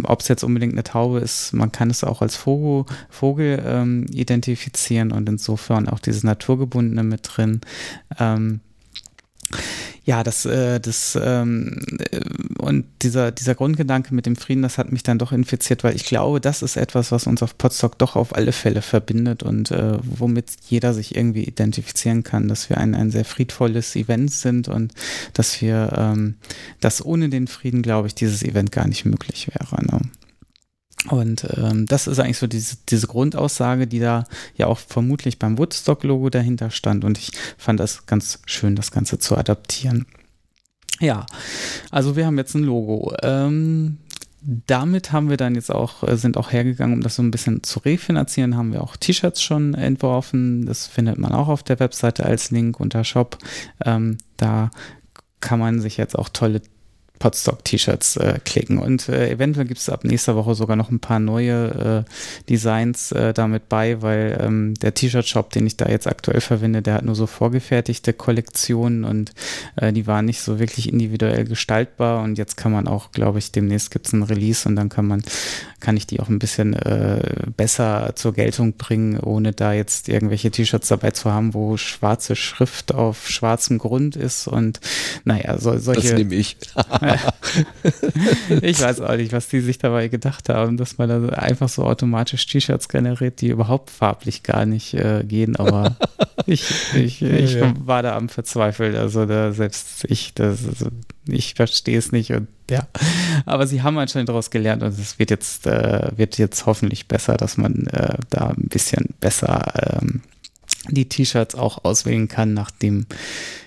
ob 0.04 0.20
es 0.20 0.28
jetzt 0.28 0.42
unbedingt 0.42 0.72
eine 0.72 0.84
Taube 0.84 1.18
ist, 1.18 1.52
man 1.52 1.70
kann 1.70 1.90
es 1.90 2.02
auch 2.02 2.22
als 2.22 2.36
Vogel, 2.36 2.84
Vogel 3.10 3.62
ähm, 3.64 4.06
identifizieren 4.10 5.12
und 5.12 5.28
insofern 5.28 5.88
auch 5.88 5.98
dieses 5.98 6.24
Naturgebundene 6.24 7.02
mit 7.02 7.20
drin. 7.24 7.60
Ähm, 8.18 8.60
ja, 10.06 10.22
das, 10.22 10.46
äh, 10.46 10.78
das 10.78 11.18
ähm, 11.20 11.80
äh, 12.12 12.20
und 12.58 12.86
dieser, 13.02 13.32
dieser 13.32 13.56
Grundgedanke 13.56 14.14
mit 14.14 14.24
dem 14.24 14.36
Frieden, 14.36 14.62
das 14.62 14.78
hat 14.78 14.92
mich 14.92 15.02
dann 15.02 15.18
doch 15.18 15.32
infiziert, 15.32 15.82
weil 15.82 15.96
ich 15.96 16.04
glaube, 16.04 16.40
das 16.40 16.62
ist 16.62 16.76
etwas, 16.76 17.10
was 17.10 17.26
uns 17.26 17.42
auf 17.42 17.58
Potsdok 17.58 17.98
doch 17.98 18.14
auf 18.14 18.34
alle 18.34 18.52
Fälle 18.52 18.82
verbindet 18.82 19.42
und 19.42 19.72
äh, 19.72 19.98
womit 20.02 20.52
jeder 20.68 20.94
sich 20.94 21.16
irgendwie 21.16 21.42
identifizieren 21.42 22.22
kann, 22.22 22.46
dass 22.46 22.70
wir 22.70 22.78
ein, 22.78 22.94
ein 22.94 23.10
sehr 23.10 23.24
friedvolles 23.24 23.96
Event 23.96 24.30
sind 24.30 24.68
und 24.68 24.94
dass 25.32 25.60
wir, 25.60 25.92
ähm, 25.96 26.36
dass 26.78 27.04
ohne 27.04 27.28
den 27.28 27.48
Frieden, 27.48 27.82
glaube 27.82 28.06
ich, 28.06 28.14
dieses 28.14 28.44
Event 28.44 28.70
gar 28.70 28.86
nicht 28.86 29.06
möglich 29.06 29.48
wäre. 29.48 29.84
Ne? 29.86 30.02
Und 31.08 31.46
ähm, 31.56 31.86
das 31.86 32.06
ist 32.06 32.18
eigentlich 32.18 32.38
so 32.38 32.46
diese, 32.46 32.76
diese 32.88 33.06
Grundaussage, 33.06 33.86
die 33.86 34.00
da 34.00 34.24
ja 34.56 34.66
auch 34.66 34.78
vermutlich 34.78 35.38
beim 35.38 35.58
Woodstock-Logo 35.58 36.30
dahinter 36.30 36.70
stand. 36.70 37.04
Und 37.04 37.18
ich 37.18 37.30
fand 37.56 37.80
das 37.80 38.06
ganz 38.06 38.40
schön, 38.46 38.76
das 38.76 38.90
Ganze 38.90 39.18
zu 39.18 39.36
adaptieren. 39.36 40.06
Ja, 41.00 41.26
also 41.90 42.16
wir 42.16 42.26
haben 42.26 42.38
jetzt 42.38 42.54
ein 42.54 42.64
Logo. 42.64 43.14
Ähm, 43.22 43.98
damit 44.66 45.12
haben 45.12 45.28
wir 45.28 45.36
dann 45.36 45.56
jetzt 45.56 45.70
auch, 45.70 46.02
äh, 46.04 46.16
sind 46.16 46.36
auch 46.36 46.52
hergegangen, 46.52 46.94
um 46.94 47.02
das 47.02 47.16
so 47.16 47.22
ein 47.22 47.30
bisschen 47.30 47.62
zu 47.62 47.80
refinanzieren, 47.80 48.56
haben 48.56 48.72
wir 48.72 48.82
auch 48.82 48.96
T-Shirts 48.96 49.42
schon 49.42 49.74
entworfen. 49.74 50.66
Das 50.66 50.86
findet 50.86 51.18
man 51.18 51.32
auch 51.32 51.48
auf 51.48 51.62
der 51.62 51.80
Webseite 51.80 52.24
als 52.24 52.50
Link 52.50 52.78
unter 52.78 53.04
Shop. 53.04 53.38
Ähm, 53.84 54.18
da 54.36 54.70
kann 55.40 55.58
man 55.58 55.80
sich 55.80 55.96
jetzt 55.96 56.18
auch 56.18 56.28
tolle 56.28 56.62
Podstock-T-Shirts 57.18 58.16
äh, 58.16 58.38
klicken. 58.44 58.78
Und 58.78 59.08
äh, 59.08 59.30
eventuell 59.30 59.66
gibt 59.66 59.80
es 59.80 59.88
ab 59.88 60.04
nächster 60.04 60.36
Woche 60.36 60.54
sogar 60.54 60.76
noch 60.76 60.90
ein 60.90 61.00
paar 61.00 61.18
neue 61.18 62.04
äh, 62.06 62.10
Designs 62.48 63.12
äh, 63.12 63.32
damit 63.32 63.68
bei, 63.68 64.02
weil 64.02 64.38
ähm, 64.40 64.74
der 64.74 64.94
T-Shirt-Shop, 64.94 65.50
den 65.50 65.66
ich 65.66 65.76
da 65.76 65.88
jetzt 65.88 66.06
aktuell 66.06 66.40
verwende, 66.40 66.82
der 66.82 66.94
hat 66.94 67.04
nur 67.04 67.14
so 67.14 67.26
vorgefertigte 67.26 68.12
Kollektionen 68.12 69.04
und 69.04 69.32
äh, 69.76 69.92
die 69.92 70.06
waren 70.06 70.24
nicht 70.24 70.40
so 70.40 70.58
wirklich 70.58 70.92
individuell 70.92 71.44
gestaltbar. 71.44 72.22
Und 72.22 72.38
jetzt 72.38 72.56
kann 72.56 72.72
man 72.72 72.88
auch, 72.88 73.12
glaube 73.12 73.38
ich, 73.38 73.52
demnächst 73.52 73.90
gibt 73.90 74.06
es 74.06 74.12
ein 74.12 74.22
Release 74.22 74.68
und 74.68 74.76
dann 74.76 74.88
kann 74.88 75.06
man 75.06 75.22
kann 75.80 75.96
ich 75.96 76.06
die 76.06 76.20
auch 76.20 76.28
ein 76.28 76.38
bisschen 76.38 76.74
äh, 76.74 77.20
besser 77.56 78.12
zur 78.16 78.32
Geltung 78.32 78.72
bringen, 78.72 79.20
ohne 79.20 79.52
da 79.52 79.72
jetzt 79.72 80.08
irgendwelche 80.08 80.50
T-Shirts 80.50 80.88
dabei 80.88 81.10
zu 81.10 81.32
haben, 81.32 81.54
wo 81.54 81.76
schwarze 81.76 82.34
Schrift 82.34 82.94
auf 82.94 83.28
schwarzem 83.28 83.78
Grund 83.78 84.16
ist 84.16 84.48
und 84.48 84.80
naja, 85.24 85.58
so, 85.58 85.78
solche. 85.78 86.00
Das 86.08 86.12
nehme 86.18 86.34
ich. 86.34 86.56
ich 88.62 88.80
weiß 88.80 89.00
auch 89.00 89.16
nicht, 89.16 89.32
was 89.32 89.48
die 89.48 89.60
sich 89.60 89.78
dabei 89.78 90.08
gedacht 90.08 90.48
haben, 90.48 90.76
dass 90.76 90.98
man 90.98 91.08
da 91.08 91.28
einfach 91.30 91.68
so 91.68 91.84
automatisch 91.84 92.46
T-Shirts 92.46 92.88
generiert, 92.88 93.40
die 93.40 93.48
überhaupt 93.48 93.90
farblich 93.90 94.42
gar 94.42 94.66
nicht 94.66 94.94
äh, 94.94 95.24
gehen, 95.24 95.56
aber 95.56 95.96
ich, 96.46 96.64
ich, 96.94 97.22
ich 97.22 97.54
ja, 97.54 97.66
ja. 97.66 97.74
war 97.78 98.02
da 98.02 98.16
am 98.16 98.28
verzweifelt, 98.28 98.96
also 98.96 99.26
da 99.26 99.52
selbst 99.52 100.04
ich, 100.08 100.34
das, 100.34 100.66
also 100.66 100.86
ich 101.26 101.54
verstehe 101.54 101.98
es 101.98 102.12
nicht 102.12 102.32
und 102.32 102.48
ja, 102.70 102.86
aber 103.46 103.66
sie 103.66 103.82
haben 103.82 103.98
anscheinend 103.98 104.28
daraus 104.28 104.50
gelernt 104.50 104.82
und 104.82 104.98
es 104.98 105.18
wird 105.18 105.30
jetzt, 105.30 105.66
äh, 105.66 106.10
wird 106.16 106.38
jetzt 106.38 106.66
hoffentlich 106.66 107.06
besser, 107.08 107.36
dass 107.36 107.56
man 107.56 107.86
äh, 107.86 108.18
da 108.30 108.48
ein 108.48 108.68
bisschen 108.68 109.14
besser 109.20 110.00
ähm, 110.00 110.22
die 110.88 111.08
T-Shirts 111.08 111.54
auch 111.54 111.84
auswählen 111.84 112.28
kann, 112.28 112.54
nachdem 112.54 113.06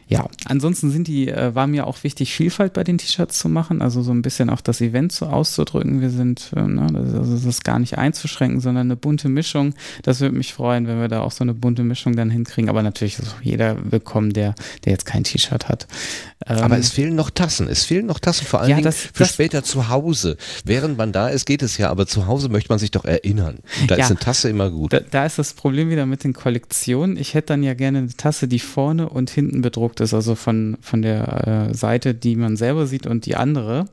ja, 0.09 0.27
ansonsten 0.45 0.89
sind 0.89 1.07
die, 1.07 1.27
äh, 1.27 1.53
war 1.53 1.67
mir 1.67 1.85
auch 1.85 2.03
wichtig, 2.03 2.33
Vielfalt 2.33 2.73
bei 2.73 2.83
den 2.83 2.97
T-Shirts 2.97 3.37
zu 3.37 3.47
machen, 3.47 3.83
also 3.83 4.01
so 4.01 4.11
ein 4.11 4.23
bisschen 4.23 4.49
auch 4.49 4.59
das 4.59 4.81
Event 4.81 5.11
so 5.11 5.27
auszudrücken. 5.27 6.01
Wir 6.01 6.09
sind, 6.09 6.51
äh, 6.55 6.61
ne, 6.61 6.87
das, 6.91 7.13
also 7.13 7.35
das 7.35 7.45
ist 7.45 7.63
gar 7.63 7.77
nicht 7.77 7.99
einzuschränken, 7.99 8.59
sondern 8.59 8.87
eine 8.87 8.95
bunte 8.95 9.29
Mischung. 9.29 9.75
Das 10.01 10.19
würde 10.19 10.35
mich 10.35 10.55
freuen, 10.55 10.87
wenn 10.87 10.99
wir 10.99 11.09
da 11.09 11.21
auch 11.21 11.31
so 11.31 11.43
eine 11.43 11.53
bunte 11.53 11.83
Mischung 11.83 12.15
dann 12.15 12.31
hinkriegen. 12.31 12.71
Aber 12.71 12.81
natürlich 12.81 13.19
ist 13.19 13.35
auch 13.35 13.41
jeder 13.43 13.77
willkommen, 13.91 14.33
der, 14.33 14.55
der 14.83 14.93
jetzt 14.93 15.05
kein 15.05 15.23
T-Shirt 15.23 15.69
hat. 15.69 15.85
Ähm, 16.47 16.57
Aber 16.57 16.79
es 16.79 16.89
fehlen 16.89 17.13
noch 17.13 17.29
Tassen. 17.29 17.67
Es 17.67 17.85
fehlen 17.85 18.07
noch 18.07 18.17
Tassen, 18.17 18.47
vor 18.47 18.61
allen 18.61 18.71
ja, 18.71 18.81
das, 18.81 18.97
für 18.97 19.11
das, 19.19 19.33
später 19.33 19.63
zu 19.63 19.89
Hause. 19.89 20.37
Während 20.65 20.97
man 20.97 21.11
da 21.11 21.29
ist, 21.29 21.45
geht 21.45 21.61
es 21.61 21.77
ja, 21.77 21.91
aber 21.91 22.07
zu 22.07 22.25
Hause 22.25 22.49
möchte 22.49 22.69
man 22.69 22.79
sich 22.79 22.89
doch 22.89 23.05
erinnern. 23.05 23.59
Da 23.87 23.95
ja, 23.95 24.05
ist 24.05 24.09
eine 24.09 24.19
Tasse 24.19 24.49
immer 24.49 24.71
gut. 24.71 24.91
Da, 24.91 25.01
da 25.01 25.27
ist 25.27 25.37
das 25.37 25.53
Problem 25.53 25.91
wieder 25.91 26.07
mit 26.07 26.23
den 26.23 26.33
Kollektionen. 26.33 27.15
Ich 27.15 27.35
hätte 27.35 27.49
dann 27.49 27.61
ja 27.61 27.75
gerne 27.75 27.99
eine 27.99 28.07
Tasse, 28.07 28.47
die 28.47 28.57
vorne 28.57 29.07
und 29.07 29.29
hinten 29.29 29.61
bedruckt 29.61 29.98
ist, 29.99 30.13
also 30.13 30.35
von, 30.35 30.77
von 30.81 31.01
der 31.01 31.69
äh, 31.69 31.73
Seite, 31.73 32.13
die 32.13 32.35
man 32.35 32.57
selber 32.57 32.87
sieht 32.87 33.07
und 33.07 33.25
die 33.25 33.35
andere. 33.35 33.85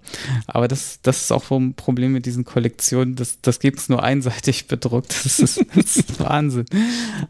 Aber 0.46 0.68
das, 0.68 1.00
das 1.02 1.22
ist 1.22 1.32
auch 1.32 1.50
ein 1.50 1.74
Problem 1.74 2.12
mit 2.12 2.26
diesen 2.26 2.44
Kollektionen. 2.44 3.14
Das, 3.16 3.40
das 3.40 3.60
gibt 3.60 3.78
es 3.78 3.88
nur 3.88 4.02
einseitig 4.02 4.66
bedruckt. 4.66 5.14
Das 5.24 5.38
ist, 5.38 5.64
das 5.74 5.96
ist 5.96 6.20
Wahnsinn. 6.20 6.66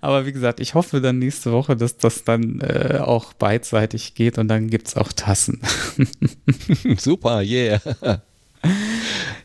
Aber 0.00 0.26
wie 0.26 0.32
gesagt, 0.32 0.60
ich 0.60 0.74
hoffe 0.74 1.00
dann 1.00 1.18
nächste 1.18 1.52
Woche, 1.52 1.76
dass 1.76 1.96
das 1.96 2.24
dann 2.24 2.60
äh, 2.60 2.98
auch 3.00 3.32
beidseitig 3.32 4.14
geht 4.14 4.38
und 4.38 4.48
dann 4.48 4.68
gibt 4.68 4.88
es 4.88 4.96
auch 4.96 5.12
Tassen. 5.12 5.60
Super, 6.98 7.42
yeah. 7.42 7.80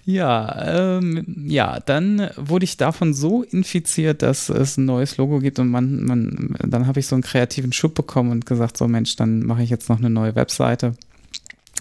Ja, 0.03 0.97
ähm, 0.97 1.45
ja, 1.47 1.79
dann 1.79 2.29
wurde 2.35 2.65
ich 2.65 2.77
davon 2.77 3.13
so 3.13 3.43
infiziert, 3.43 4.23
dass 4.23 4.49
es 4.49 4.77
ein 4.77 4.85
neues 4.85 5.17
Logo 5.17 5.39
gibt 5.39 5.59
und 5.59 5.69
man, 5.69 6.03
man 6.03 6.55
dann 6.59 6.87
habe 6.87 6.99
ich 6.99 7.07
so 7.07 7.15
einen 7.15 7.23
kreativen 7.23 7.71
Schub 7.71 7.93
bekommen 7.93 8.31
und 8.31 8.45
gesagt, 8.45 8.77
so 8.77 8.87
Mensch, 8.87 9.15
dann 9.15 9.43
mache 9.45 9.61
ich 9.61 9.69
jetzt 9.69 9.89
noch 9.89 9.99
eine 9.99 10.09
neue 10.09 10.35
Webseite 10.35 10.95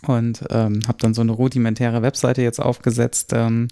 und 0.06 0.44
ähm, 0.50 0.80
habe 0.86 0.98
dann 1.00 1.14
so 1.14 1.20
eine 1.20 1.32
rudimentäre 1.32 2.02
Webseite 2.02 2.42
jetzt 2.42 2.60
aufgesetzt, 2.60 3.32
ähm, 3.34 3.68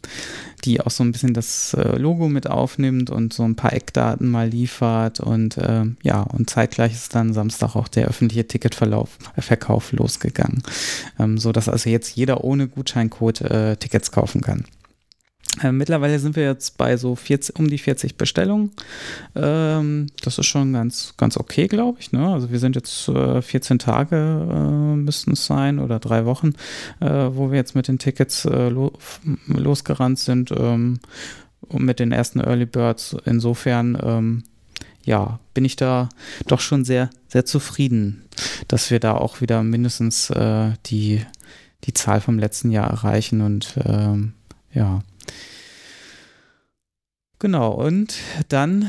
die 0.65 0.81
auch 0.81 0.91
so 0.91 1.05
ein 1.05 1.13
bisschen 1.13 1.35
das 1.35 1.75
äh, 1.75 1.97
Logo 1.97 2.29
mit 2.29 2.49
aufnimmt 2.49 3.11
und 3.11 3.33
so 3.33 3.45
ein 3.45 3.57
paar 3.57 3.73
Eckdaten 3.73 4.29
mal 4.31 4.49
liefert 4.49 5.21
und 5.21 5.57
äh, 5.59 5.85
ja 6.03 6.23
und 6.23 6.51
zeitgleich 6.51 6.93
ist 6.93 7.15
dann 7.15 7.33
Samstag 7.33 7.77
auch 7.77 7.89
der 7.89 8.09
öffentliche 8.09 8.47
Ticketverlauf 8.47 9.19
äh, 9.37 9.41
Verkauf 9.41 9.93
losgegangen, 9.93 10.63
ähm, 11.19 11.39
so 11.39 11.53
dass 11.53 11.69
also 11.69 11.91
jetzt 11.91 12.17
jeder 12.17 12.45
ohne 12.45 12.69
Gutscheincode 12.69 13.41
äh, 13.43 13.77
Tickets 13.77 14.11
kaufen 14.13 14.41
kann. 14.41 14.65
Äh, 15.62 15.73
mittlerweile 15.73 16.19
sind 16.19 16.37
wir 16.37 16.45
jetzt 16.45 16.78
bei 16.78 16.97
so 16.97 17.14
40, 17.14 17.59
um 17.59 17.69
die 17.69 17.78
40 17.78 18.17
Bestellungen. 18.17 18.71
Ähm, 19.35 20.07
das 20.23 20.38
ist 20.38 20.47
schon 20.47 20.73
ganz, 20.73 21.14
ganz 21.17 21.37
okay, 21.37 21.67
glaube 21.67 21.99
ich. 22.00 22.12
Ne? 22.12 22.26
Also 22.26 22.50
wir 22.50 22.59
sind 22.59 22.76
jetzt 22.76 23.09
äh, 23.09 23.43
14 23.43 23.78
Tage 23.78 24.17
äh, 24.17 24.97
müssten 24.97 25.33
es 25.33 25.47
sein 25.47 25.78
oder 25.78 25.99
drei 25.99 26.25
Wochen, 26.26 26.55
äh, 27.00 27.09
wo 27.09 27.50
wir 27.50 27.57
jetzt 27.57 27.75
mit 27.75 27.88
den 27.88 27.99
Tickets 27.99 28.45
äh, 28.45 28.69
lo 28.69 28.93
losgerannt 29.47 30.19
sind 30.19 30.52
ähm, 30.52 31.00
und 31.61 31.85
mit 31.85 31.99
den 31.99 32.12
ersten 32.12 32.40
Early 32.40 32.67
Birds. 32.67 33.17
Insofern 33.25 33.99
ähm, 34.02 34.44
ja, 35.05 35.40
bin 35.55 35.64
ich 35.64 35.77
da 35.77 36.09
doch 36.46 36.61
schon 36.61 36.85
sehr, 36.85 37.11
sehr 37.29 37.44
zufrieden, 37.44 38.25
dass 38.68 38.90
wir 38.90 39.01
da 39.01 39.14
auch 39.14 39.40
wieder 39.40 39.62
mindestens 39.62 40.31
die, 40.87 41.23
die 41.85 41.94
Zahl 41.94 42.20
vom 42.20 42.38
letzten 42.38 42.70
Jahr 42.70 42.90
erreichen 42.90 43.40
und 43.40 43.75
ähm, 43.85 44.35
ja. 44.75 45.03
Genau, 47.41 47.71
und 47.71 48.17
dann, 48.49 48.88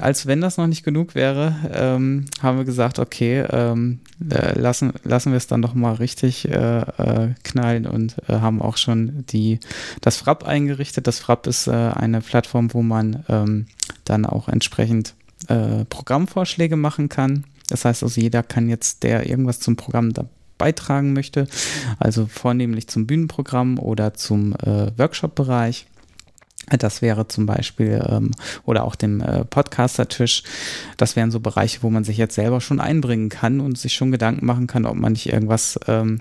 als 0.00 0.26
wenn 0.26 0.40
das 0.40 0.56
noch 0.56 0.68
nicht 0.68 0.84
genug 0.84 1.16
wäre, 1.16 1.56
ähm, 1.72 2.26
haben 2.40 2.56
wir 2.56 2.64
gesagt, 2.64 3.00
okay, 3.00 3.44
ähm, 3.50 3.98
äh, 4.30 4.56
lassen, 4.56 4.92
lassen 5.02 5.32
wir 5.32 5.36
es 5.36 5.48
dann 5.48 5.62
doch 5.62 5.74
mal 5.74 5.94
richtig 5.94 6.48
äh, 6.48 6.78
äh, 6.78 7.34
knallen 7.42 7.86
und 7.86 8.18
äh, 8.28 8.34
haben 8.34 8.62
auch 8.62 8.76
schon 8.76 9.24
die, 9.26 9.58
das 10.00 10.16
Frapp 10.16 10.44
eingerichtet. 10.46 11.08
Das 11.08 11.18
Frapp 11.18 11.48
ist 11.48 11.66
äh, 11.66 11.72
eine 11.72 12.20
Plattform, 12.20 12.72
wo 12.72 12.82
man 12.82 13.24
ähm, 13.28 13.66
dann 14.04 14.26
auch 14.26 14.48
entsprechend 14.48 15.14
äh, 15.48 15.84
Programmvorschläge 15.86 16.76
machen 16.76 17.08
kann. 17.08 17.46
Das 17.68 17.84
heißt 17.84 18.04
also, 18.04 18.20
jeder 18.20 18.44
kann 18.44 18.68
jetzt, 18.68 19.02
der 19.02 19.28
irgendwas 19.28 19.58
zum 19.58 19.74
Programm 19.74 20.12
da 20.12 20.26
beitragen 20.62 21.12
möchte, 21.12 21.46
also 21.98 22.26
vornehmlich 22.26 22.86
zum 22.88 23.06
Bühnenprogramm 23.06 23.78
oder 23.78 24.14
zum 24.14 24.54
Workshop-Bereich, 24.54 25.86
das 26.78 27.02
wäre 27.02 27.28
zum 27.28 27.46
Beispiel, 27.46 28.04
ähm, 28.08 28.30
oder 28.64 28.84
auch 28.84 28.94
dem 28.94 29.20
äh, 29.20 29.44
Podcaster-Tisch, 29.44 30.42
das 30.96 31.16
wären 31.16 31.30
so 31.30 31.40
Bereiche, 31.40 31.82
wo 31.82 31.90
man 31.90 32.04
sich 32.04 32.16
jetzt 32.16 32.34
selber 32.34 32.60
schon 32.60 32.80
einbringen 32.80 33.28
kann 33.28 33.60
und 33.60 33.78
sich 33.78 33.94
schon 33.94 34.12
Gedanken 34.12 34.46
machen 34.46 34.66
kann, 34.66 34.86
ob 34.86 34.94
man 34.94 35.12
nicht 35.12 35.32
irgendwas 35.32 35.78
ähm, 35.88 36.20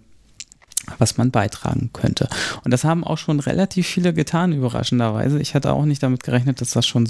was 0.98 1.17
man 1.17 1.32
beitragen 1.32 1.91
könnte. 1.94 2.28
Und 2.63 2.72
das 2.72 2.84
haben 2.84 3.04
auch 3.04 3.17
schon 3.17 3.39
relativ 3.39 3.88
viele 3.88 4.13
getan, 4.13 4.52
überraschenderweise. 4.52 5.39
Ich 5.39 5.54
hatte 5.54 5.74
auch 5.74 5.86
nicht 5.86 6.02
damit 6.02 6.24
gerechnet, 6.24 6.62
dass 6.62 6.72
das 6.72 6.88
schon, 6.88 7.08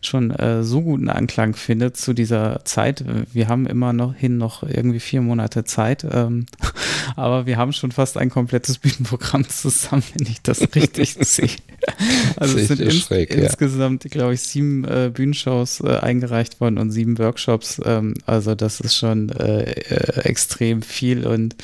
schon 0.00 0.30
äh, 0.30 0.62
so 0.62 0.82
guten 0.82 1.08
Anklang 1.08 1.54
findet 1.54 1.96
zu 1.96 2.12
dieser 2.12 2.64
Zeit. 2.64 3.04
Wir 3.32 3.48
haben 3.48 3.66
immer 3.66 3.92
noch 3.92 4.14
hin 4.14 4.38
noch 4.38 4.62
irgendwie 4.62 5.00
vier 5.00 5.20
Monate 5.20 5.64
Zeit, 5.64 6.06
ähm, 6.10 6.46
aber 7.16 7.46
wir 7.46 7.56
haben 7.56 7.72
schon 7.72 7.92
fast 7.92 8.16
ein 8.16 8.30
komplettes 8.30 8.78
Bühnenprogramm 8.78 9.48
zusammen, 9.48 10.04
wenn 10.16 10.26
ich 10.26 10.42
das 10.42 10.60
richtig 10.74 11.14
sehe. 11.20 11.48
Also 12.36 12.58
es 12.58 12.68
sind 12.68 12.80
ins, 12.80 12.94
schräg, 12.96 13.34
ja. 13.34 13.44
insgesamt, 13.44 14.04
glaube 14.10 14.34
ich, 14.34 14.42
sieben 14.42 14.84
äh, 14.84 15.10
Bühnenshows 15.12 15.80
äh, 15.80 15.98
eingereicht 15.98 16.60
worden 16.60 16.78
und 16.78 16.90
sieben 16.90 17.18
Workshops. 17.18 17.80
Ähm, 17.84 18.14
also 18.26 18.54
das 18.54 18.80
ist 18.80 18.96
schon 18.96 19.30
äh, 19.30 19.62
äh, 19.62 20.20
extrem 20.22 20.82
viel 20.82 21.26
und 21.26 21.56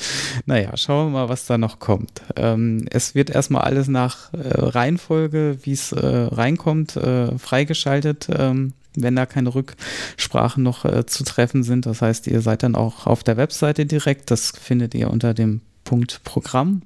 naja, 0.45 0.75
schauen 0.75 1.07
wir 1.07 1.19
mal, 1.19 1.29
was 1.29 1.44
da 1.45 1.57
noch 1.57 1.79
kommt. 1.79 2.21
Ähm, 2.35 2.85
es 2.89 3.15
wird 3.15 3.29
erstmal 3.29 3.63
alles 3.63 3.87
nach 3.87 4.33
äh, 4.33 4.37
Reihenfolge, 4.37 5.57
wie 5.63 5.73
es 5.73 5.91
äh, 5.91 6.05
reinkommt, 6.05 6.95
äh, 6.95 7.37
freigeschaltet, 7.37 8.27
ähm, 8.35 8.73
wenn 8.95 9.15
da 9.15 9.25
keine 9.25 9.53
Rücksprachen 9.53 10.63
noch 10.63 10.85
äh, 10.85 11.05
zu 11.05 11.23
treffen 11.23 11.63
sind. 11.63 11.85
Das 11.85 12.01
heißt, 12.01 12.27
ihr 12.27 12.41
seid 12.41 12.63
dann 12.63 12.75
auch 12.75 13.07
auf 13.07 13.23
der 13.23 13.37
Webseite 13.37 13.85
direkt. 13.85 14.31
Das 14.31 14.51
findet 14.51 14.95
ihr 14.95 15.09
unter 15.09 15.33
dem 15.33 15.61
Punkt 15.83 16.21
Programm 16.23 16.81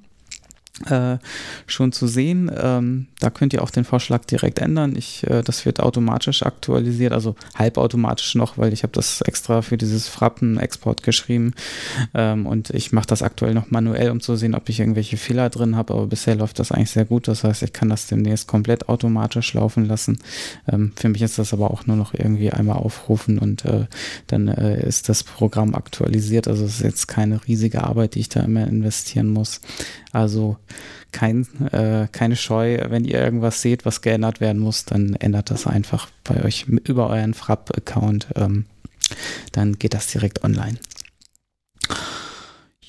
äh, 0.89 1.17
schon 1.67 1.91
zu 1.91 2.07
sehen. 2.07 2.51
Ähm, 2.55 3.07
da 3.19 3.29
könnt 3.29 3.53
ihr 3.53 3.63
auch 3.63 3.69
den 3.69 3.83
Vorschlag 3.83 4.25
direkt 4.25 4.59
ändern. 4.59 4.95
Ich, 4.95 5.25
äh, 5.27 5.41
das 5.43 5.65
wird 5.65 5.79
automatisch 5.79 6.43
aktualisiert, 6.43 7.13
also 7.13 7.35
halbautomatisch 7.55 8.35
noch, 8.35 8.57
weil 8.57 8.73
ich 8.73 8.83
habe 8.83 8.93
das 8.93 9.21
extra 9.21 9.61
für 9.61 9.77
dieses 9.77 10.07
Frappen-Export 10.07 11.03
geschrieben 11.03 11.53
ähm, 12.13 12.45
und 12.45 12.69
ich 12.69 12.91
mache 12.91 13.07
das 13.07 13.21
aktuell 13.21 13.53
noch 13.53 13.71
manuell, 13.71 14.11
um 14.11 14.21
zu 14.21 14.35
sehen, 14.35 14.55
ob 14.55 14.69
ich 14.69 14.79
irgendwelche 14.79 15.17
Fehler 15.17 15.49
drin 15.49 15.75
habe, 15.75 15.93
aber 15.93 16.07
bisher 16.07 16.35
läuft 16.35 16.59
das 16.59 16.71
eigentlich 16.71 16.91
sehr 16.91 17.05
gut. 17.05 17.27
Das 17.27 17.43
heißt, 17.43 17.63
ich 17.63 17.73
kann 17.73 17.89
das 17.89 18.07
demnächst 18.07 18.47
komplett 18.47 18.89
automatisch 18.89 19.53
laufen 19.53 19.85
lassen. 19.85 20.19
Ähm, 20.67 20.91
für 20.95 21.09
mich 21.09 21.21
ist 21.21 21.39
das 21.39 21.53
aber 21.53 21.71
auch 21.71 21.85
nur 21.85 21.95
noch 21.95 22.13
irgendwie 22.13 22.51
einmal 22.51 22.77
aufrufen 22.77 23.39
und 23.39 23.65
äh, 23.65 23.85
dann 24.27 24.47
äh, 24.47 24.85
ist 24.85 25.09
das 25.09 25.23
Programm 25.23 25.75
aktualisiert. 25.75 26.47
Also 26.47 26.65
es 26.65 26.75
ist 26.75 26.83
jetzt 26.83 27.07
keine 27.07 27.45
riesige 27.47 27.83
Arbeit, 27.83 28.15
die 28.15 28.19
ich 28.19 28.29
da 28.29 28.41
immer 28.41 28.67
investieren 28.67 29.27
muss. 29.27 29.61
Also 30.11 30.57
kein, 31.11 31.47
äh, 31.71 32.07
keine 32.11 32.35
Scheu, 32.35 32.79
wenn 32.89 33.05
ihr 33.05 33.19
irgendwas 33.19 33.61
seht, 33.61 33.85
was 33.85 34.01
geändert 34.01 34.39
werden 34.41 34.61
muss, 34.61 34.85
dann 34.85 35.15
ändert 35.15 35.49
das 35.51 35.67
einfach 35.67 36.09
bei 36.23 36.43
euch 36.43 36.65
über 36.67 37.09
euren 37.09 37.33
Frapp-Account. 37.33 38.27
Ähm, 38.35 38.65
dann 39.51 39.79
geht 39.79 39.93
das 39.93 40.07
direkt 40.07 40.43
online. 40.43 40.77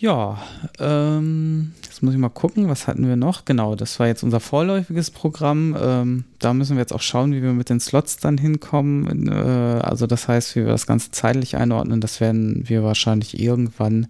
Ja, 0.01 0.38
ähm, 0.79 1.75
jetzt 1.85 2.03
muss 2.03 2.14
ich 2.14 2.19
mal 2.19 2.31
gucken, 2.31 2.71
was 2.71 2.87
hatten 2.87 3.07
wir 3.07 3.16
noch? 3.16 3.45
Genau, 3.45 3.75
das 3.75 4.01
war 4.01 4.07
jetzt 4.07 4.23
unser 4.23 4.40
vorläufiges 4.40 5.11
Programm. 5.11 5.77
Ähm, 5.79 6.25
da 6.38 6.55
müssen 6.55 6.77
wir 6.77 6.81
jetzt 6.81 6.95
auch 6.95 7.03
schauen, 7.03 7.35
wie 7.35 7.43
wir 7.43 7.53
mit 7.53 7.69
den 7.69 7.81
Slots 7.81 8.16
dann 8.16 8.38
hinkommen. 8.38 9.29
Äh, 9.29 9.35
also 9.35 10.07
das 10.07 10.27
heißt, 10.27 10.57
wie 10.57 10.61
wir 10.61 10.73
das 10.73 10.87
Ganze 10.87 11.11
zeitlich 11.11 11.59
einordnen, 11.59 12.01
das 12.01 12.19
werden 12.19 12.66
wir 12.66 12.83
wahrscheinlich 12.83 13.38
irgendwann 13.38 14.07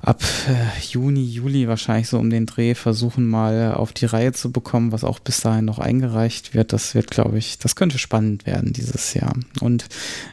ab 0.00 0.22
äh, 0.48 0.80
Juni, 0.80 1.24
Juli 1.24 1.68
wahrscheinlich 1.68 2.08
so 2.08 2.18
um 2.18 2.30
den 2.30 2.46
Dreh 2.46 2.74
versuchen 2.74 3.26
mal 3.26 3.74
auf 3.74 3.92
die 3.92 4.06
Reihe 4.06 4.32
zu 4.32 4.52
bekommen, 4.52 4.92
was 4.92 5.04
auch 5.04 5.18
bis 5.18 5.40
dahin 5.40 5.64
noch 5.64 5.78
eingereicht 5.78 6.54
wird. 6.54 6.72
Das 6.72 6.94
wird, 6.94 7.10
glaube 7.10 7.38
ich, 7.38 7.58
das 7.58 7.76
könnte 7.76 7.98
spannend 7.98 8.46
werden 8.46 8.72
dieses 8.72 9.14
Jahr. 9.14 9.34
Und 9.60 9.86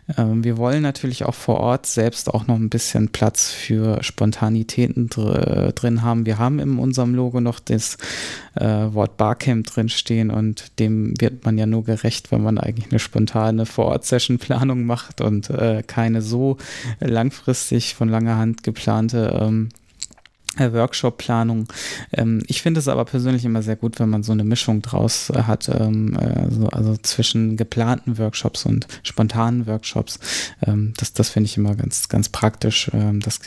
äh, 0.08 0.24
wir 0.26 0.58
wollen 0.58 0.84
natürlich 0.84 1.26
auch 1.26 1.36
vor 1.36 1.60
Ort 1.60 1.86
selbst 1.86 2.34
auch 2.34 2.48
noch 2.48 2.56
ein 2.56 2.70
bisschen 2.70 3.10
Platz 3.10 3.52
für 3.52 4.04
Spontanitäten 4.04 5.10
dr 5.10 5.72
drin 5.74 6.02
haben. 6.02 6.26
Wir 6.26 6.38
haben 6.38 6.60
in 6.60 6.78
unserem 6.78 7.16
Logo 7.16 7.42
noch 7.42 7.60
das 7.60 7.98
äh, 8.56 8.66
Wort 8.66 9.18
Barcamp 9.18 9.68
drin 9.68 9.90
stehen 9.90 10.30
und 10.30 10.80
dem 10.80 11.20
wird 11.20 11.46
man 11.46 11.58
ja 11.58 11.66
nur 11.66 11.84
gerecht, 11.84 12.32
wenn 12.32 12.44
man 12.44 12.58
eigentlich 12.58 12.92
eine 12.92 13.00
spontane 13.00 13.66
Vor-Ort-Session-Planung 13.66 14.86
macht 14.86 15.22
und 15.22 15.50
äh, 15.50 15.84
keine 15.86 16.22
so 16.22 16.58
langfristig 17.00 17.96
von 17.96 18.10
langer 18.10 18.38
Hand 18.38 18.64
geplante 18.64 19.40
ähm, 19.42 19.63
äh, 19.63 19.63
Workshop-Planung. 20.58 21.68
Ähm, 22.12 22.44
ich 22.48 22.62
finde 22.62 22.80
es 22.80 22.88
aber 22.88 23.06
persönlich 23.06 23.46
immer 23.46 23.62
sehr 23.62 23.76
gut, 23.76 24.00
wenn 24.00 24.10
man 24.10 24.24
so 24.24 24.32
eine 24.32 24.44
Mischung 24.44 24.82
draus 24.82 25.30
äh, 25.30 25.44
hat, 25.44 25.70
ähm, 25.70 26.18
also, 26.18 26.68
also, 26.68 26.98
zwischen 26.98 27.58
geplanten 27.58 28.18
Workshops 28.18 28.66
und 28.66 28.88
spontanen 29.04 29.68
Workshops. 29.68 30.20
Ähm, 30.66 30.94
das 30.98 31.14
das 31.14 31.30
finde 31.30 31.46
ich 31.46 31.58
immer 31.58 31.76
ganz, 31.76 32.10
ganz 32.10 32.30
praktisch. 32.30 32.92
Das 32.94 33.40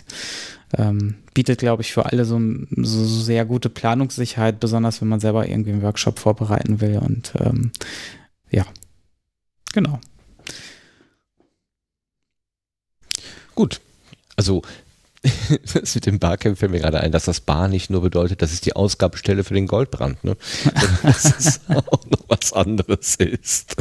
bietet, 1.32 1.60
glaube 1.60 1.82
ich, 1.82 1.92
für 1.92 2.06
alle 2.06 2.24
so, 2.24 2.40
so, 2.76 3.06
sehr 3.06 3.44
gute 3.44 3.68
Planungssicherheit, 3.68 4.58
besonders 4.58 5.00
wenn 5.00 5.08
man 5.08 5.20
selber 5.20 5.48
irgendwie 5.48 5.70
einen 5.70 5.82
Workshop 5.82 6.18
vorbereiten 6.18 6.80
will. 6.80 6.98
Und 6.98 7.32
ja, 8.50 8.64
genau. 9.72 10.00
Gut. 13.54 13.80
Also 14.36 14.62
das 15.74 15.94
mit 15.94 16.06
dem 16.06 16.18
Barcamp 16.18 16.58
fällt 16.58 16.72
mir 16.72 16.80
gerade 16.80 17.00
ein, 17.00 17.12
dass 17.12 17.24
das 17.24 17.40
Bar 17.40 17.68
nicht 17.68 17.90
nur 17.90 18.02
bedeutet, 18.02 18.42
dass 18.42 18.52
es 18.52 18.60
die 18.60 18.76
Ausgabestelle 18.76 19.44
für 19.44 19.54
den 19.54 19.66
Goldbrand, 19.66 20.22
ne? 20.24 20.36
dass 21.02 21.24
es 21.24 21.60
auch 21.68 22.04
noch 22.06 22.24
was 22.28 22.52
anderes 22.52 23.16
ist. 23.16 23.76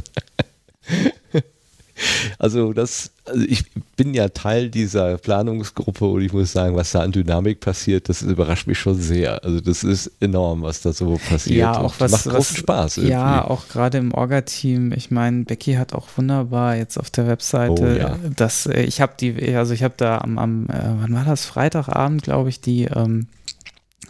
Also 2.39 2.73
das, 2.73 3.11
also 3.25 3.43
ich 3.47 3.63
bin 3.95 4.13
ja 4.13 4.29
Teil 4.29 4.69
dieser 4.69 5.17
Planungsgruppe 5.17 6.05
und 6.05 6.21
ich 6.21 6.33
muss 6.33 6.51
sagen, 6.51 6.75
was 6.75 6.91
da 6.91 7.01
an 7.01 7.11
Dynamik 7.11 7.59
passiert, 7.59 8.09
das 8.09 8.21
überrascht 8.21 8.67
mich 8.67 8.79
schon 8.79 8.99
sehr. 8.99 9.43
Also 9.43 9.61
das 9.61 9.83
ist 9.83 10.11
enorm, 10.19 10.61
was 10.61 10.81
da 10.81 10.93
so 10.93 11.19
passiert. 11.29 11.59
Ja, 11.59 11.77
auch 11.77 11.95
was, 11.99 12.11
macht 12.11 12.23
großen 12.23 12.37
was, 12.37 12.57
Spaß. 12.57 12.97
Irgendwie. 12.97 13.11
Ja, 13.13 13.45
auch 13.45 13.67
gerade 13.67 13.97
im 13.97 14.13
Orga-Team. 14.13 14.91
Ich 14.93 15.11
meine, 15.11 15.45
Becky 15.45 15.73
hat 15.75 15.93
auch 15.93 16.07
wunderbar 16.15 16.75
jetzt 16.75 16.97
auf 16.97 17.09
der 17.09 17.27
Webseite, 17.27 17.81
oh, 17.81 17.99
ja. 17.99 18.17
dass 18.35 18.65
äh, 18.65 18.81
ich 18.83 19.01
habe 19.01 19.13
die, 19.19 19.55
also 19.55 19.73
ich 19.73 19.83
habe 19.83 19.95
da 19.97 20.19
am, 20.19 20.37
am 20.37 20.65
äh, 20.69 20.73
wann 21.01 21.13
war 21.13 21.25
das 21.25 21.45
Freitagabend, 21.45 22.23
glaube 22.23 22.49
ich, 22.49 22.61
die 22.61 22.85
ähm, 22.85 23.27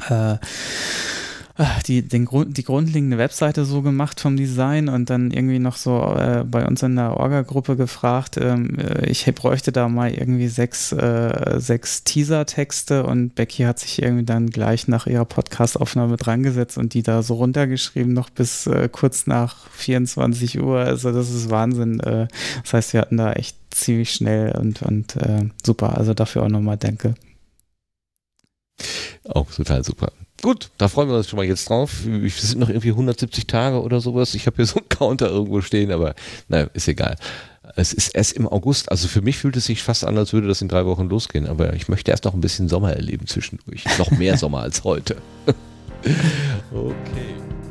äh, 0.09 0.35
die, 1.87 2.01
den 2.01 2.25
Grund, 2.25 2.57
die 2.57 2.63
grundlegende 2.63 3.17
Webseite 3.17 3.63
so 3.63 3.81
gemacht 3.81 4.19
vom 4.19 4.35
Design 4.35 4.89
und 4.89 5.09
dann 5.09 5.31
irgendwie 5.31 5.59
noch 5.59 5.77
so 5.77 6.13
äh, 6.13 6.43
bei 6.45 6.65
uns 6.65 6.83
in 6.83 6.97
der 6.97 7.15
Orga-Gruppe 7.15 7.77
gefragt, 7.77 8.37
ähm, 8.37 8.77
äh, 8.77 9.07
ich 9.07 9.25
bräuchte 9.33 9.71
da 9.71 9.87
mal 9.87 10.13
irgendwie 10.13 10.49
sechs, 10.49 10.91
äh, 10.91 11.55
sechs 11.59 12.03
Teaser-Texte 12.03 13.05
und 13.05 13.35
Becky 13.35 13.63
hat 13.63 13.79
sich 13.79 14.01
irgendwie 14.01 14.25
dann 14.25 14.49
gleich 14.49 14.89
nach 14.89 15.07
ihrer 15.07 15.23
Podcast-Aufnahme 15.23 16.17
drangesetzt 16.17 16.77
und 16.77 16.93
die 16.93 17.03
da 17.03 17.23
so 17.23 17.35
runtergeschrieben, 17.35 18.11
noch 18.11 18.29
bis 18.29 18.67
äh, 18.67 18.89
kurz 18.91 19.25
nach 19.25 19.69
24 19.71 20.61
Uhr. 20.61 20.79
Also 20.79 21.13
das 21.13 21.29
ist 21.31 21.49
Wahnsinn. 21.49 22.01
Äh, 22.01 22.27
das 22.63 22.73
heißt, 22.73 22.93
wir 22.93 23.01
hatten 23.01 23.17
da 23.17 23.31
echt 23.31 23.55
ziemlich 23.71 24.11
schnell 24.11 24.57
und, 24.57 24.81
und 24.81 25.15
äh, 25.15 25.49
super. 25.65 25.97
Also 25.97 26.13
dafür 26.13 26.43
auch 26.43 26.49
nochmal 26.49 26.77
danke. 26.77 27.15
Auch 29.23 29.49
total 29.51 29.83
super. 29.83 30.11
Gut, 30.45 30.69
da 30.77 30.89
freuen 30.89 31.09
wir 31.09 31.17
uns 31.17 31.27
schon 31.27 31.37
mal 31.37 31.45
jetzt 31.47 31.67
drauf. 31.67 32.05
Es 32.23 32.49
sind 32.51 32.59
noch 32.59 32.69
irgendwie 32.69 32.91
170 32.91 33.47
Tage 33.47 33.81
oder 33.81 33.99
sowas. 33.99 34.35
Ich 34.35 34.45
habe 34.45 34.57
hier 34.57 34.67
so 34.67 34.75
einen 34.75 34.89
Counter 34.89 35.27
irgendwo 35.27 35.59
stehen, 35.61 35.91
aber 35.91 36.13
naja, 36.49 36.67
ist 36.75 36.87
egal. 36.87 37.15
Es 37.75 37.93
ist 37.93 38.09
erst 38.09 38.33
im 38.33 38.47
August, 38.47 38.91
also 38.91 39.07
für 39.07 39.23
mich 39.23 39.39
fühlt 39.39 39.57
es 39.57 39.65
sich 39.65 39.81
fast 39.81 40.05
an, 40.05 40.15
als 40.19 40.33
würde 40.33 40.47
das 40.47 40.61
in 40.61 40.67
drei 40.67 40.85
Wochen 40.85 41.09
losgehen, 41.09 41.47
aber 41.47 41.73
ich 41.73 41.87
möchte 41.87 42.11
erst 42.11 42.25
noch 42.25 42.35
ein 42.35 42.41
bisschen 42.41 42.69
Sommer 42.69 42.93
erleben 42.93 43.25
zwischendurch. 43.25 43.85
Noch 43.97 44.11
mehr 44.11 44.37
Sommer 44.37 44.59
als 44.59 44.83
heute. 44.83 45.15
okay. 46.71 47.64